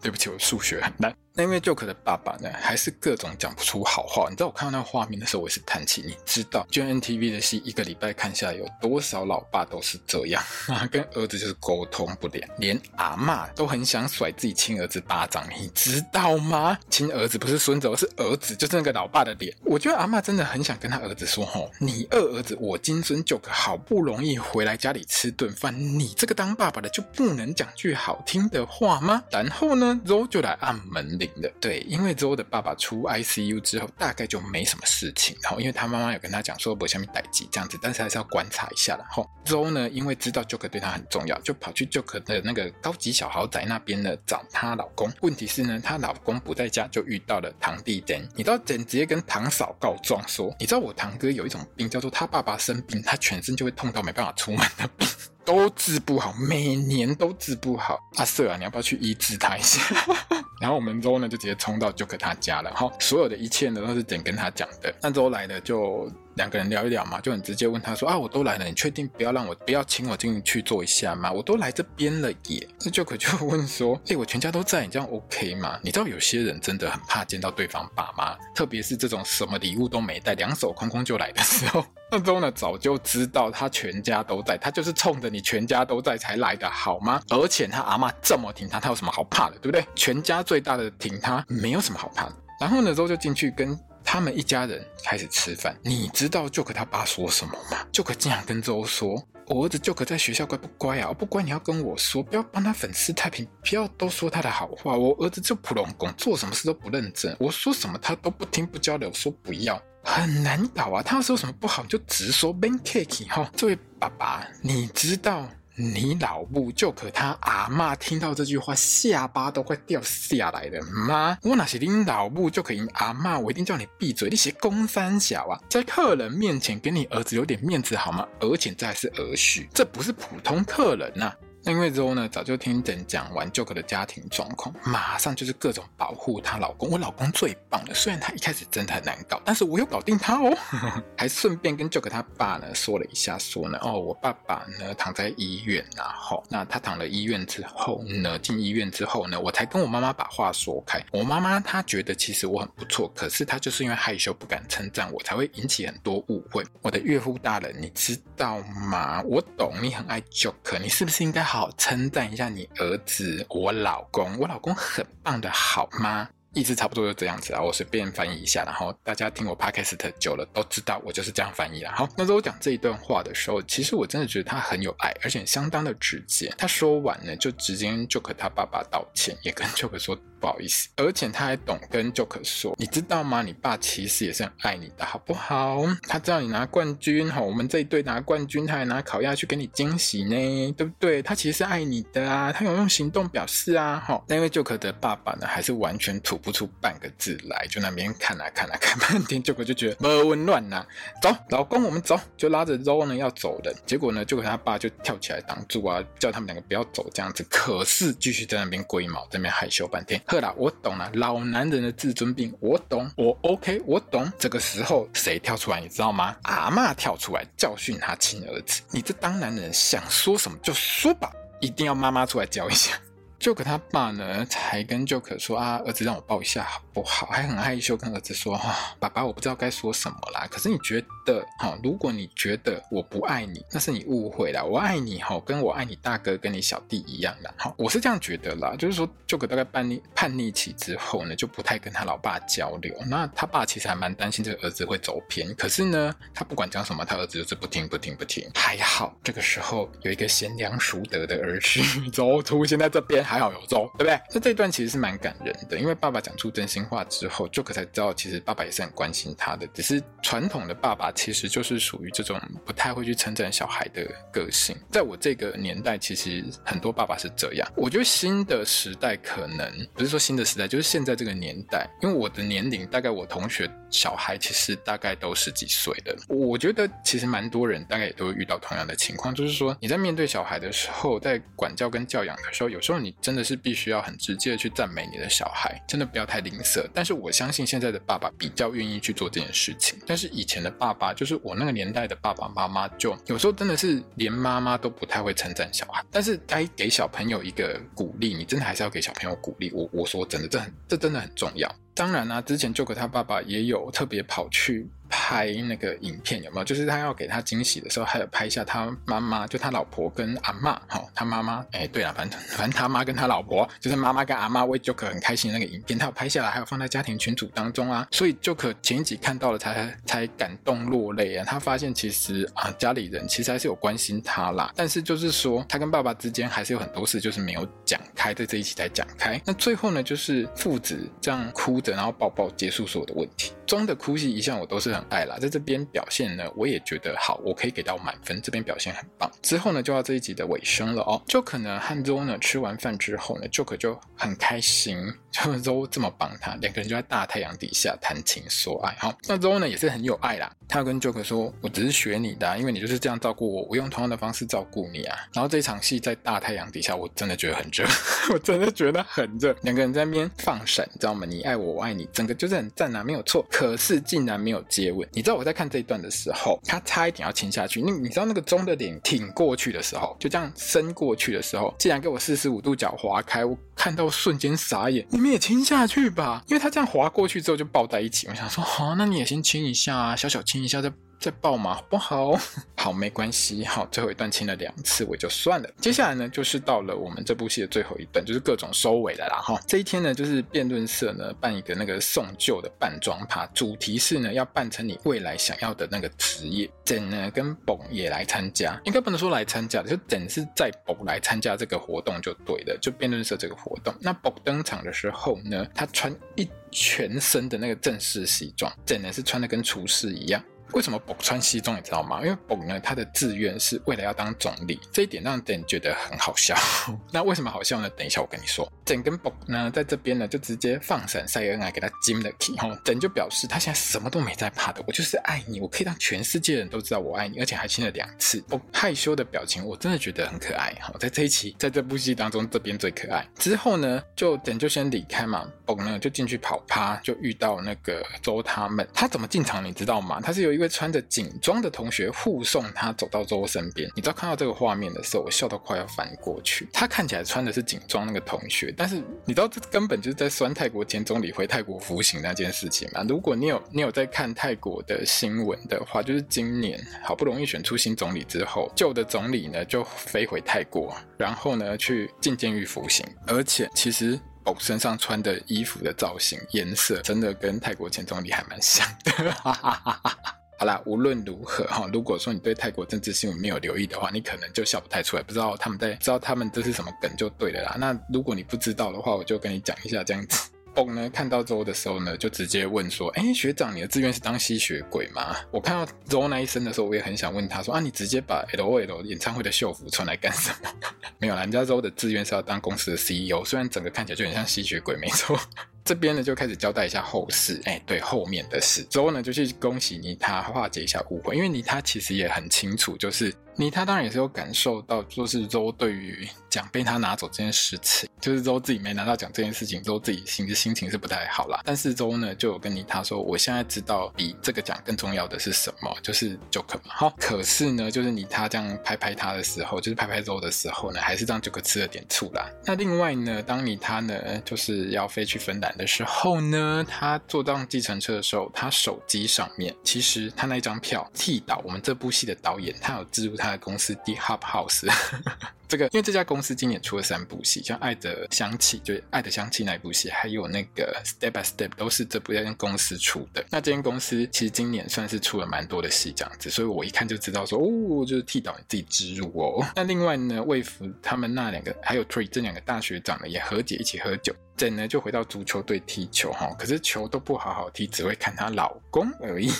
[0.06, 1.12] 对不起，我数学很烂。
[1.38, 4.28] 那因为 Joke 的爸爸呢，还是各种讲不出好话。
[4.30, 6.00] 你知道我看到那个画面的时候，我也是叹气。
[6.06, 10.86] 你知道捐 NTV 的戏一个礼拜看下来，有多少老爸都是这样啊？
[10.86, 16.78] 跟儿子就是沟通不良，连阿嬷都很想甩自己亲儿子巴掌，你知道吗？
[16.88, 19.54] 亲儿子不是孙子，而是儿子，就是那个老爸的脸。
[19.64, 31.30] 我觉得阿嬷真的很想跟他儿子说：“吼，你二儿子我金孙 Joke 好不容易回来家里吃顿饭，你这个当爸爸的就不能讲句好听的话吗？”然后呢周就来按门铃。
[31.60, 35.36] 对，因为周的爸爸出 ICU 之后，大概就没什么事情。
[35.42, 38.96] 然后，因为他妈妈有跟他讲说，不下面待机这样子，但是还是要观察一下。
[38.96, 45.10] 然后周呢，因为知道 Joker 对他很重要，就跑去 Joker 的那个高级小豪宅那边呢找她老公。
[45.20, 48.26] 问题是呢，她老公不在家，就遇到了堂弟 Dan。
[48.34, 55.08] 你知道 Dan 直接跟堂嫂告状说，你知道我堂哥有一种病，叫做他爸爸生病，他全身就会痛到没办法出门的病。
[55.46, 57.98] 都治不好，每年都治不好。
[58.16, 59.80] 阿瑟啊，你要不要去医治他一下？
[60.60, 62.70] 然后我们周呢就直接冲到 Joker 他家了。
[62.74, 64.94] 哈，所有的一切呢都是等跟他讲的。
[65.00, 66.10] 那周来了就。
[66.36, 71.32] 两个人聊一聊嘛，就很直接问他说啊，我都来了，你确定不要让我不要请我进去坐一下吗？
[71.32, 72.68] 我都来这边了耶。
[72.84, 75.78] 那 Joker 就问说， 哎，我全家都在，你这样 OK 吗？
[75.82, 81.84] 你知道有些人真的很怕见到对方爸妈，特别是这种什么礼物都没带，两手空空就来的时候。
[82.12, 87.20] 那周呢早就知道他全家都在，他就是冲着你全家都在才来的好吗？
[87.30, 89.84] 而且他阿嬷这么挺他，他有什么好怕的，对不对？
[89.94, 92.32] 全家最大的挺他，没有什么好怕的。
[92.60, 93.78] 然后呢，周就进去跟。
[94.08, 101.12] 他们一家人开始吃饭，你知道 Joke 他爸说什么吗？Joker 竟然跟周说：“我儿子 Joke 在学校乖不乖啊？
[101.12, 104.96] 不乖你要跟我说，不要帮他粉饰太平，不要都说他的好话。
[104.96, 111.02] 我儿子就普拢拱，做什么事都不认真，我说什么他都不听不交流，说不要，很难搞啊。
[111.02, 113.50] 他说什么不好就直说，ban cake 哈。
[113.56, 121.36] 这位爸爸，你知道？”你老母就可他阿嬷听到这句话，下巴都快掉下来了吗？
[121.42, 124.30] 我那是你老母就可以阿嬷，我一定叫你闭嘴！
[124.30, 128.26] 你是公三小啊，在客人面前给你儿子留点面子好吗？
[128.40, 131.36] 而且这还是儿婿，这不是普通客人呐、啊。
[131.66, 136.88] 因为之后呢，早就听人讲完 Joker 的家庭状况，马上就是各种保护她老公。
[136.90, 140.56] 我老公最棒了，虽然他一开始真的很难搞，但是我有搞定他哦。
[141.18, 151.04] 还顺便跟 Joker 他爸呢说了一下，说呢，哦，我爸爸呢躺在医院，然后那他躺了医院之后呢，进医院之后呢，我才跟我妈妈把话说开。
[151.10, 156.64] 我妈妈她觉得其实我很不错，可是她就是因为害羞不敢称赞我，才会引起很多误会。
[156.80, 159.20] 我的岳父大人，你知道吗？
[159.22, 161.55] 我懂你很爱 Joker，你是不是应该好？
[161.56, 166.28] 好称赞一下你儿子，我老公，我老公很棒的，好吗？
[166.52, 171.90] 意思差不多就这样子啊，我随便翻译一下，然后大家听我 podcast 久了都知道我就是这样翻译了。
[171.92, 176.52] 好，那在我讲这一段话的时候，其实我真的觉得他很有爱，而且相当的直接。
[176.58, 180.18] 他说完呢，就直接跟 Joker 他爸爸道歉，也跟 Joker 说。
[180.46, 183.42] 不好意思，而且他还懂跟 Joker 说，你知道吗？
[183.42, 185.82] 你爸其实也是很爱你的，好不好？
[186.06, 191.20] 他知道你拿冠军，哈，我们这一队拿冠军，他还拿烤鸭去给你惊喜呢，对不对？
[191.20, 194.22] 他其实是爱你的啊，他有用行动表示啊，哈。
[194.28, 200.86] 那因为 Joker 的爸爸呢，还是完全吐不出半个字来，就那边看啊看啊看半天，Joker 就觉得没温暖呐，
[201.20, 203.74] 走，老公，我们走，就拉着 Zoe 呢要走的。
[203.84, 207.44] 结果呢，Joker 他爸就跳起来挡住啊，叫他们两个不要走这样子。
[207.50, 210.22] 可是继续在那边龟毛，在那边害羞半天。
[210.36, 214.30] 对啦，我懂了，老男人的自尊病，我懂，我 OK，我懂。
[214.38, 216.36] 这个时候谁跳出来，你知道吗？
[216.42, 223.00] 阿嬷跳出来教训他亲儿子，你这当男人想说什么就说吧，一定要妈妈出来教一下。
[223.40, 227.26] Joker 他爸呢，才跟 Joker 说啊，儿子让我抱一下好不好？
[227.26, 230.46] 还很害羞跟儿子说哈、爸爸我不知道该说什么啦。
[230.50, 234.64] 可是你觉得哈、如果你觉得我不爱你，那是你误会了。
[234.64, 242.94] 我爱你哈、哦，跟我爱你大哥跟你小弟一样的哈、我是这样觉得啦，就是说就可大概叛逆叛逆期之后呢，就不太跟他老爸交流。
[243.06, 245.54] 那他爸其实还蛮担心这个儿子会走偏。
[245.56, 248.48] 可是呢，他不管讲什么，他儿子就是不听不听不听。
[248.54, 253.26] 还好这个时候有一个贤良淑德的儿婿 走出现在这边。
[253.26, 254.20] 还好有周，对不对？
[254.32, 259.66] 那这一段其实是蛮感人的，因为爸爸讲出真心话之后，Joke 才知道其实爸爸也是很关心他的。
[259.74, 264.76] 只是传统的爸爸其实就是属于这种不太会去称赞小孩的个性。
[264.90, 267.68] 在我这个年代，其实很多爸爸是这样。
[267.76, 276.16] 我觉得新的时代可能不是说新的时代，就是现在这个年代，因为我的年龄大概我同学小孩其实大概都十几岁了。
[276.28, 283.14] 我觉得其实蛮多人大概也都会遇到同样的情况，就是说你在面对小孩的时候，在管教跟教养的时候，有时候你。
[283.26, 286.75] 真的是必须要很直接的去赞美你的小孩，真的不要太吝啬。
[286.92, 289.98] 但是我相信现在的爸爸比较愿意去做这件事情。
[290.06, 296.04] 但是以前的爸爸，就是我那个年代的爸爸妈妈，就有时候真的是连妈妈都不太会称赞小孩。
[296.10, 299.70] 但是该给小朋友一个鼓励，你真的还是要给小朋友鼓励。
[299.72, 301.72] 我我说真的，这很这真的很重要。
[301.96, 304.88] 当然啦、之前 Joker 他爸爸也有特别跑去。
[305.08, 306.64] 拍那个影片有没有？
[306.64, 318.08] 就是他要给他惊喜的时候，还有拍一下他妈妈，就他老婆跟阿嬷，哈、哦，他妈妈，哎，对了，反正反正他妈跟他老婆，就是妈妈跟阿嬷为 Joker 很开心的那个影片，他有拍下来，还有放在家庭群组当中啊。
[318.10, 321.44] 所以 Joker 前一集看到了才，才感动落泪啊。
[321.46, 329.40] 他发现其实啊，家里人其实还是有关心他啦，但是就是说他跟爸爸之间还是有很多事就是没有讲开，在这一集才讲开。
[329.44, 333.52] 那最后呢，就是父子这样哭然后抱抱结束所有的问题。
[333.66, 338.40] 中的哭戏一向我都是很爱啦，在这边表现呢，我也觉得好，我可以给到满分。
[338.40, 339.30] 这边表现很棒。
[339.42, 341.20] 之后呢，就到这一集的尾声了哦。
[341.26, 344.96] Joke 呢和 Zo 呢吃完饭之后呢，Joke 就很开心，
[345.32, 348.94] 就 Zo 这么帮他，两个人就在大太阳底下谈情说爱。
[348.98, 357.84] 好，那 Zo 呢也是很有爱啦，他跟 Joker 说：“我只是学你的，因为你就是这样照顾我，我用同样的方式照顾你啊。”然后这场戏在大太阳底下，我真的觉得很热，
[358.32, 359.56] 我真的觉得很热。
[359.62, 361.26] 两个人在那边放闪，你知道吗？
[361.26, 363.44] 你爱我，我爱你，整个就是很赞啊，没有错。
[363.56, 363.96] 可是。
[364.06, 367.82] 竟然没有接吻，你知道我在看这一段的时候，他差一点要亲下去。
[367.82, 375.04] 那你知道那个钟的脸挺过去的时候，就这样伸过去的时候，竟然给我四十五度角划开，我看到瞬间傻眼。
[375.10, 378.28] 你们也亲下去吧，因为他这样划过去之后就抱在一起。
[378.28, 380.92] 我想说，好，那你也先亲一下啊，小小亲一下再。
[381.18, 382.38] 再抱嘛，好不好？
[382.76, 383.64] 好，没关系。
[383.64, 385.68] 好，最后一段亲了两次，我就算了。
[385.80, 389.40] 接下来呢，就是到了我们这部戏的最后一段，就是各种收尾了啦。
[389.42, 396.70] 哈，这一天呢，就是辩论社呢办一个那个送旧的扮装趴，主题是呢要扮成你未来想要的那个职业。
[396.84, 403.92] 整呢跟蹦也来参加，应该不能说来参加，就整是在蹦来参加这个活动就对了，就辩论社这个活动。
[404.00, 410.40] 那蹦登场的时候呢，他穿一全身的那个正式西装，整呢是穿的跟厨师一样。
[410.72, 412.20] 为什么宝穿西装你知道吗？
[412.22, 416.56] 因为宝呢，他的志愿是为了要当总理，这一点让人觉得很好笑。
[417.12, 417.88] 那为什么好笑呢？
[417.90, 418.70] 等一下我跟你说。
[418.84, 422.70] 整跟宝呢，在这边呢，就直接放闪晒恩来，给他金了起吼。
[422.84, 428.40] 整就表示他现在什么都没在怕的，我就是爱你，我可以让全世界人都知道我爱你，而且还亲了两次。
[428.48, 430.94] 宝害羞的表情，我真的觉得很可爱哈。
[431.00, 433.26] 在这一期，在这部戏当中，这边最可爱。
[433.36, 438.86] 之后呢，就整就先离开嘛，宝呢就进去跑趴，就遇到那个周他们。
[438.94, 440.20] 他怎么进场你知道吗？
[440.22, 440.66] 他是有一位。
[440.76, 446.68] 穿着警装的同学护送他走到周身边，你知道看到这个画面的时候，我笑到快要翻过去。
[446.70, 453.02] 他看起来穿的是警装那个同学，但是你知道这根本就是在酸泰国前总理回泰国服刑那件事情吗？
[453.08, 464.20] 如果你有你有在看泰国的新闻的话，就是今年好不容易选出新总理之后，旧的总理呢就飞回泰国，然后呢去进监狱服刑，而且其实。
[464.48, 469.12] 哦，身上穿的衣服的造型颜色真的跟泰国前总理还蛮像的。
[470.58, 477.76] 好啦，无论如何哈，如果说你对泰国政治新闻没有留意的话，你可能就笑不太出来，不知道他们在知道他们这是什么梗就对了啦。
[477.78, 480.50] 那如果你不知道的话，我就跟你讲一下这样子。
[480.76, 490.70] 蹦呢看到周的时候呢，就直接问说：“哎，学长，你的志愿是当吸血鬼吗？”我看到周那一声的时候，我也很想问他说：“啊，你直接把 LOL 演唱会的秀服穿来干什么？”
[491.18, 495.38] 没有啦，人家周的志愿是要当公司的 CEO，虽然整个看起来就很像吸血鬼，没错。
[495.86, 498.82] 这边呢就开始交代一下后事，哎，对，后面的事。
[498.90, 511.60] 之后呢就去恭喜妮他，化解一下误会，因为妮他其实也很清楚，就是妮他当然也是有感受到，就是周对于奖被他拿走这件事情，就是周自己没拿到奖这件事情，周自己心心情是不太好啦。
[511.64, 516.94] 但是周呢就有跟妮他说，我现在知道比这个奖更重要的是什么，就是 Joker 嘛。
[516.94, 522.50] 好，可是呢，就是妮他这样拍拍他的时候，就是拍拍周的时候呢，还是让 Joker 吃了点醋啦。
[522.64, 534.86] 那另外呢，当妮他呢就是要飞去芬兰的时候呢，他坐上计程车的时候，他手机上面其实他那一张票替导我们这部戏的导演，他有资助他他的公司 The Hub House。
[535.68, 543.44] 这个，因为这家公司今年出了三部戏，像《爱的香气》就是《爱的香气》那一部戏，还有那个《Step by Step》都是这部间公司出的。
[543.50, 549.66] 那这间公司其实今年算是出了蛮多的戏这样子，所以我一看就知道说，哦，就是替导你自己植入哦。
[549.74, 559.50] 那另外呢，魏福他们那两个还有 Tree 这两个大学长呢，也和解一起喝酒，整呢就回到足球队踢球哈，可是球都不好好踢，只会看她老公而已。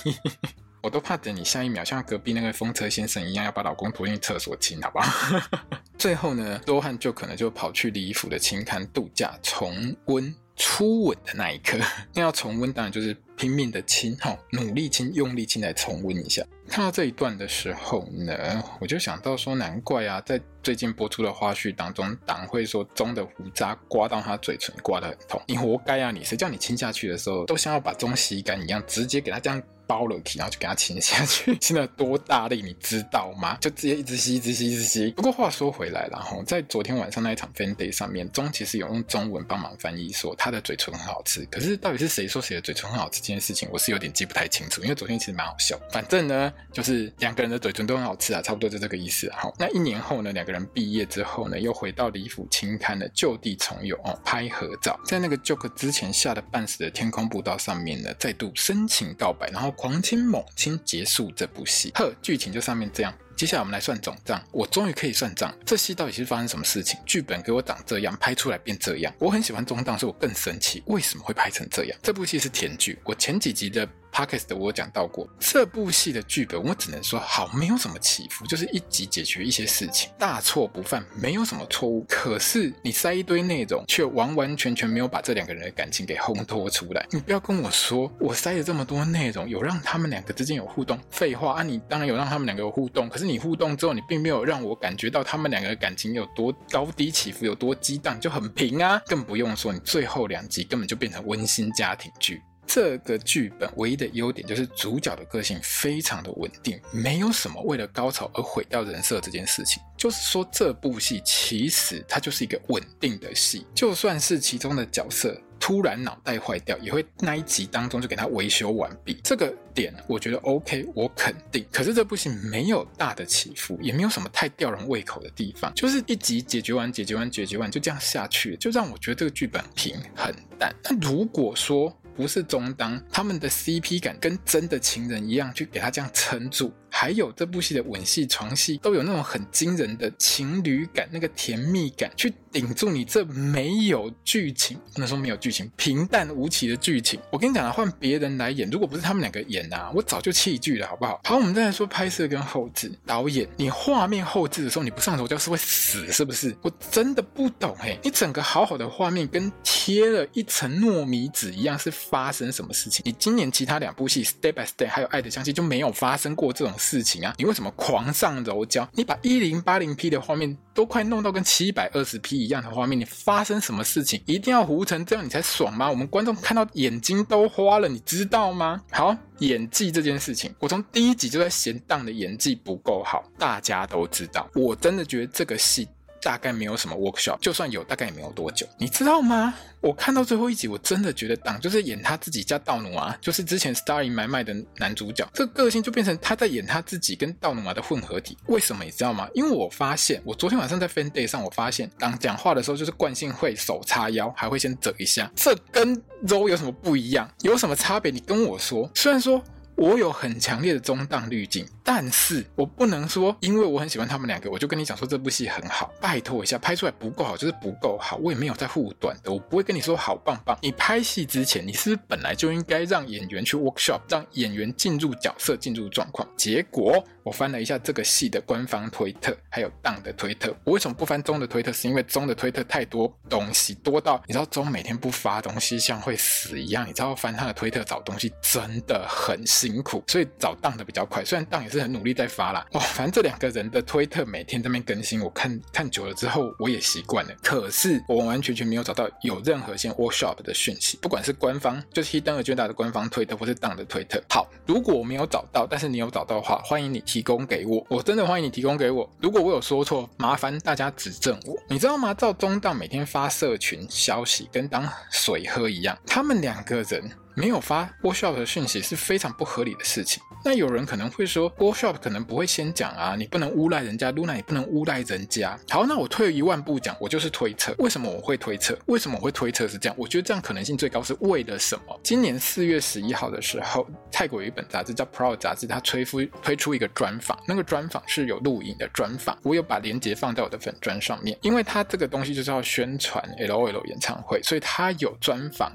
[0.86, 5.36] 我都怕等你下一秒像隔壁那个风车先生一样，要把老公拖进厕所亲，好不好？
[5.98, 11.76] 最后呢，多汉就可能就跑去李府的青稈度假，重温初吻的那一刻。
[12.14, 16.46] 那要重温，当然就是拼命的亲，哈，努力亲，用力亲来重温一下。
[16.68, 25.42] 看到这一段的时候呢，我就想到说，难怪啊，在最近播出的花絮当中，党会说钟的胡渣刮到他嘴唇，刮得很痛。
[25.48, 26.12] 你活该啊！
[26.12, 29.60] 你谁叫你亲下去的时候，都像要把钟吸干一样，直接给他这样。
[29.86, 33.56] 包了皮，然后就给他亲下去， 亲了多大力，你知道吗？
[33.60, 35.10] 就直接一直吸，一直吸，一直吸。
[35.12, 41.44] 不过话说回来了哈，在昨天晚上那一场 fan day 上面，钟其实有用中文帮忙翻译，说他的嘴唇很好吃。
[41.46, 44.82] 可是到底是谁说谁的嘴唇很好吃这件事情，我是有点记不太清楚。
[44.82, 49.30] 因为昨天其实蛮好笑，反正呢，就是两个人的嘴唇都很好吃啊，差不多就这个意思。
[49.32, 59.72] 好，那一年后呢，两个人毕业之后呢，又回到李府青刊的旧地重游哦，拍合照，在那个 Joke 之前吓得半死的天空步道上面呢，再度深情告白，然后。
[59.76, 63.14] 狂亲猛亲结束这部戏，呵，剧情就上面这样。
[63.36, 65.54] 接下来我们来算总账，我终于可以算账。
[65.66, 66.98] 这戏到底是发生什么事情？
[67.04, 69.12] 剧本给我长这样，拍出来变这样。
[69.18, 71.98] 我很喜欢中档，所以我更生气，为什么会拍成这样？
[72.02, 73.86] 这部戏是甜剧，我前几集的。
[74.16, 82.02] Podcast 的我有讲到过，这部戏的剧本我只能说好，没有什么起伏，就是一集解决一些事情，大错不犯，没有什么错误。
[82.08, 87.06] 可是你塞一堆内容，却完完全全没有把这两个人的感情给烘托出来。
[87.10, 90.98] 你不要跟我说，我塞了这么多内容，有让他们两个之间有互动。
[91.10, 98.98] 废话啊，你当然有让他们两个有互动，可是你互动之后，你并没有让我感觉到他们两个的感情有多高低起伏，有多激荡，就很平啊。
[99.08, 102.40] 更不用说你最后两集根本就变成温馨家庭剧。
[102.66, 109.82] 这个剧本唯一的优点就是主角的个性非常的稳定，没有什么为了高潮而毁掉人设这件事情。
[109.96, 119.18] 就是说，这部戏其实它就是一个稳定的戏，就算是其中的角色突然脑袋坏掉，也会那一集当中就给他维修完毕。
[119.24, 121.64] 这个点我觉得 OK，我肯定。
[121.72, 130.74] 可是这部戏没有大的起伏，也没有什么太吊人胃口的地方，就是一集解决完，解决完，解决完，就这样下去，就让我觉得这个剧本平很淡。
[130.84, 136.72] 那如果说，不是中当，他们的 CP 感跟真的情人一样，去给他这样撑住。
[136.98, 147.20] 还有这部戏的吻戏、床戏都有那种很惊人的情侣感，那个甜蜜感，去顶住你这没有剧情，不能说没有剧情，平淡无奇的剧情。
[147.30, 151.20] 我跟你讲啊，换别人来演，如果不是他们两个演啊，我早就弃剧了，好不好？
[151.24, 152.90] 好，我们再来说拍摄跟后制。
[153.04, 156.56] 导演，你画面后制的时候，你不上手就是会死，是不是？
[156.62, 163.02] 我真的不懂嘿，你整个好好的画面跟贴了一层糯米纸一样，是发生什么事情？
[163.04, 166.72] 你今年其他两部戏《Step by Step》还有《爱的香气》就没有发生过这种。
[166.86, 168.88] 事情啊，你为什么狂上柔焦？
[168.92, 174.22] 你把一零八零 P 的画面都快弄到跟七百二十 P 一样的画面，你发生什么事情？
[174.24, 175.90] 一定要糊成这样你才爽吗？
[175.90, 178.80] 我们观众看到眼睛都花了，你知道吗？
[178.92, 184.48] 好，演技这件事情，我从第一集就在嫌当的演技不够好，大家都知道。
[184.54, 185.88] 我真的觉得这个戏。
[186.26, 189.54] 大概没有什么 workshop，就算有，大概也没有多久，你知道吗？
[189.80, 198.36] 我看到最后一集，我真的觉得党就是演他自己加道努啊，就是之前 Star in My Mind 的男主角，这个性就变成他在演他自己跟道努啊的混合体。
[198.46, 199.28] 为什么你知道吗？
[199.34, 205.94] 因为我发现，我昨天晚上在 Fan Day 上，我发现党讲话的时候就是惯性会手叉腰，还会先折一下，这跟
[206.26, 207.30] Ro 有什么不一样？
[207.42, 208.10] 有什么差别？
[208.10, 208.90] 你跟我说。
[208.96, 209.40] 虽然说。
[209.76, 215.92] 我有很强烈的中档滤镜，但是我不能说，因为我很喜欢他们两个，我就跟你讲说这部戏很好。
[216.00, 220.58] 拜托一下，拍出来不够好就是不够好，我也没有在护短的，我不会跟你说好棒棒。
[220.62, 226.26] 你拍戏之前，你是不是本来就应该让演员去 workshop，让演员进入角色、进入状况？
[226.36, 227.04] 结果。
[227.26, 230.56] 我翻了一下这个系的官方推特，还有档的推特。
[230.62, 231.72] 我为什么不翻中的推特？
[231.72, 236.86] 是因为中的推特太多东西，多到你知道中每天不发东西像会死一样。
[236.86, 241.24] 你知道翻他的推特找东西真的很辛苦，所以找档的比较快。
[241.24, 247.34] 虽然档也是很努力在发啦，哇，反正这两个人的推特每天在那边更新，我看看久了之后我也习惯了。
[247.42, 254.22] 可是我完完全全没有找到有任何先 workshop 的讯息，不管是官方就是 Hidden Agenda 的官方推特，或是档的推特。
[254.28, 259.08] 好，如果我没有找到，但是你有找到的话，欢迎你提供给我，我真的欢迎你提供给我。
[259.22, 261.56] 如果我有说错，麻烦大家指正我。
[261.66, 262.12] 你知道吗？
[262.12, 267.10] 赵忠道每天发社群消息，跟当水喝一样，他们两个人。
[267.38, 270.22] 没有发 workshop 的讯息是非常不合理的事情。
[270.46, 275.58] 那有人可能会说，workshop 可能不会先讲啊，你不能诬赖人家，Luna 也不能诬赖人家。
[275.68, 277.74] 好，那我退一万步讲，我就是推测。
[277.78, 278.78] 为什么我会推测？
[278.86, 279.96] 为什么我会推测是这样？
[279.98, 282.00] 我觉得这样可能性最高是为了什么？
[282.00, 295.72] 今年四月十一号的时候，泰国有一本杂志叫 Proud 杂志，它推出推出一个专访，那个专访是有录影的专访，我有把链接放在我的粉专上面，因为它这个东西就是要宣传 LOL 演唱会，所以它有专访。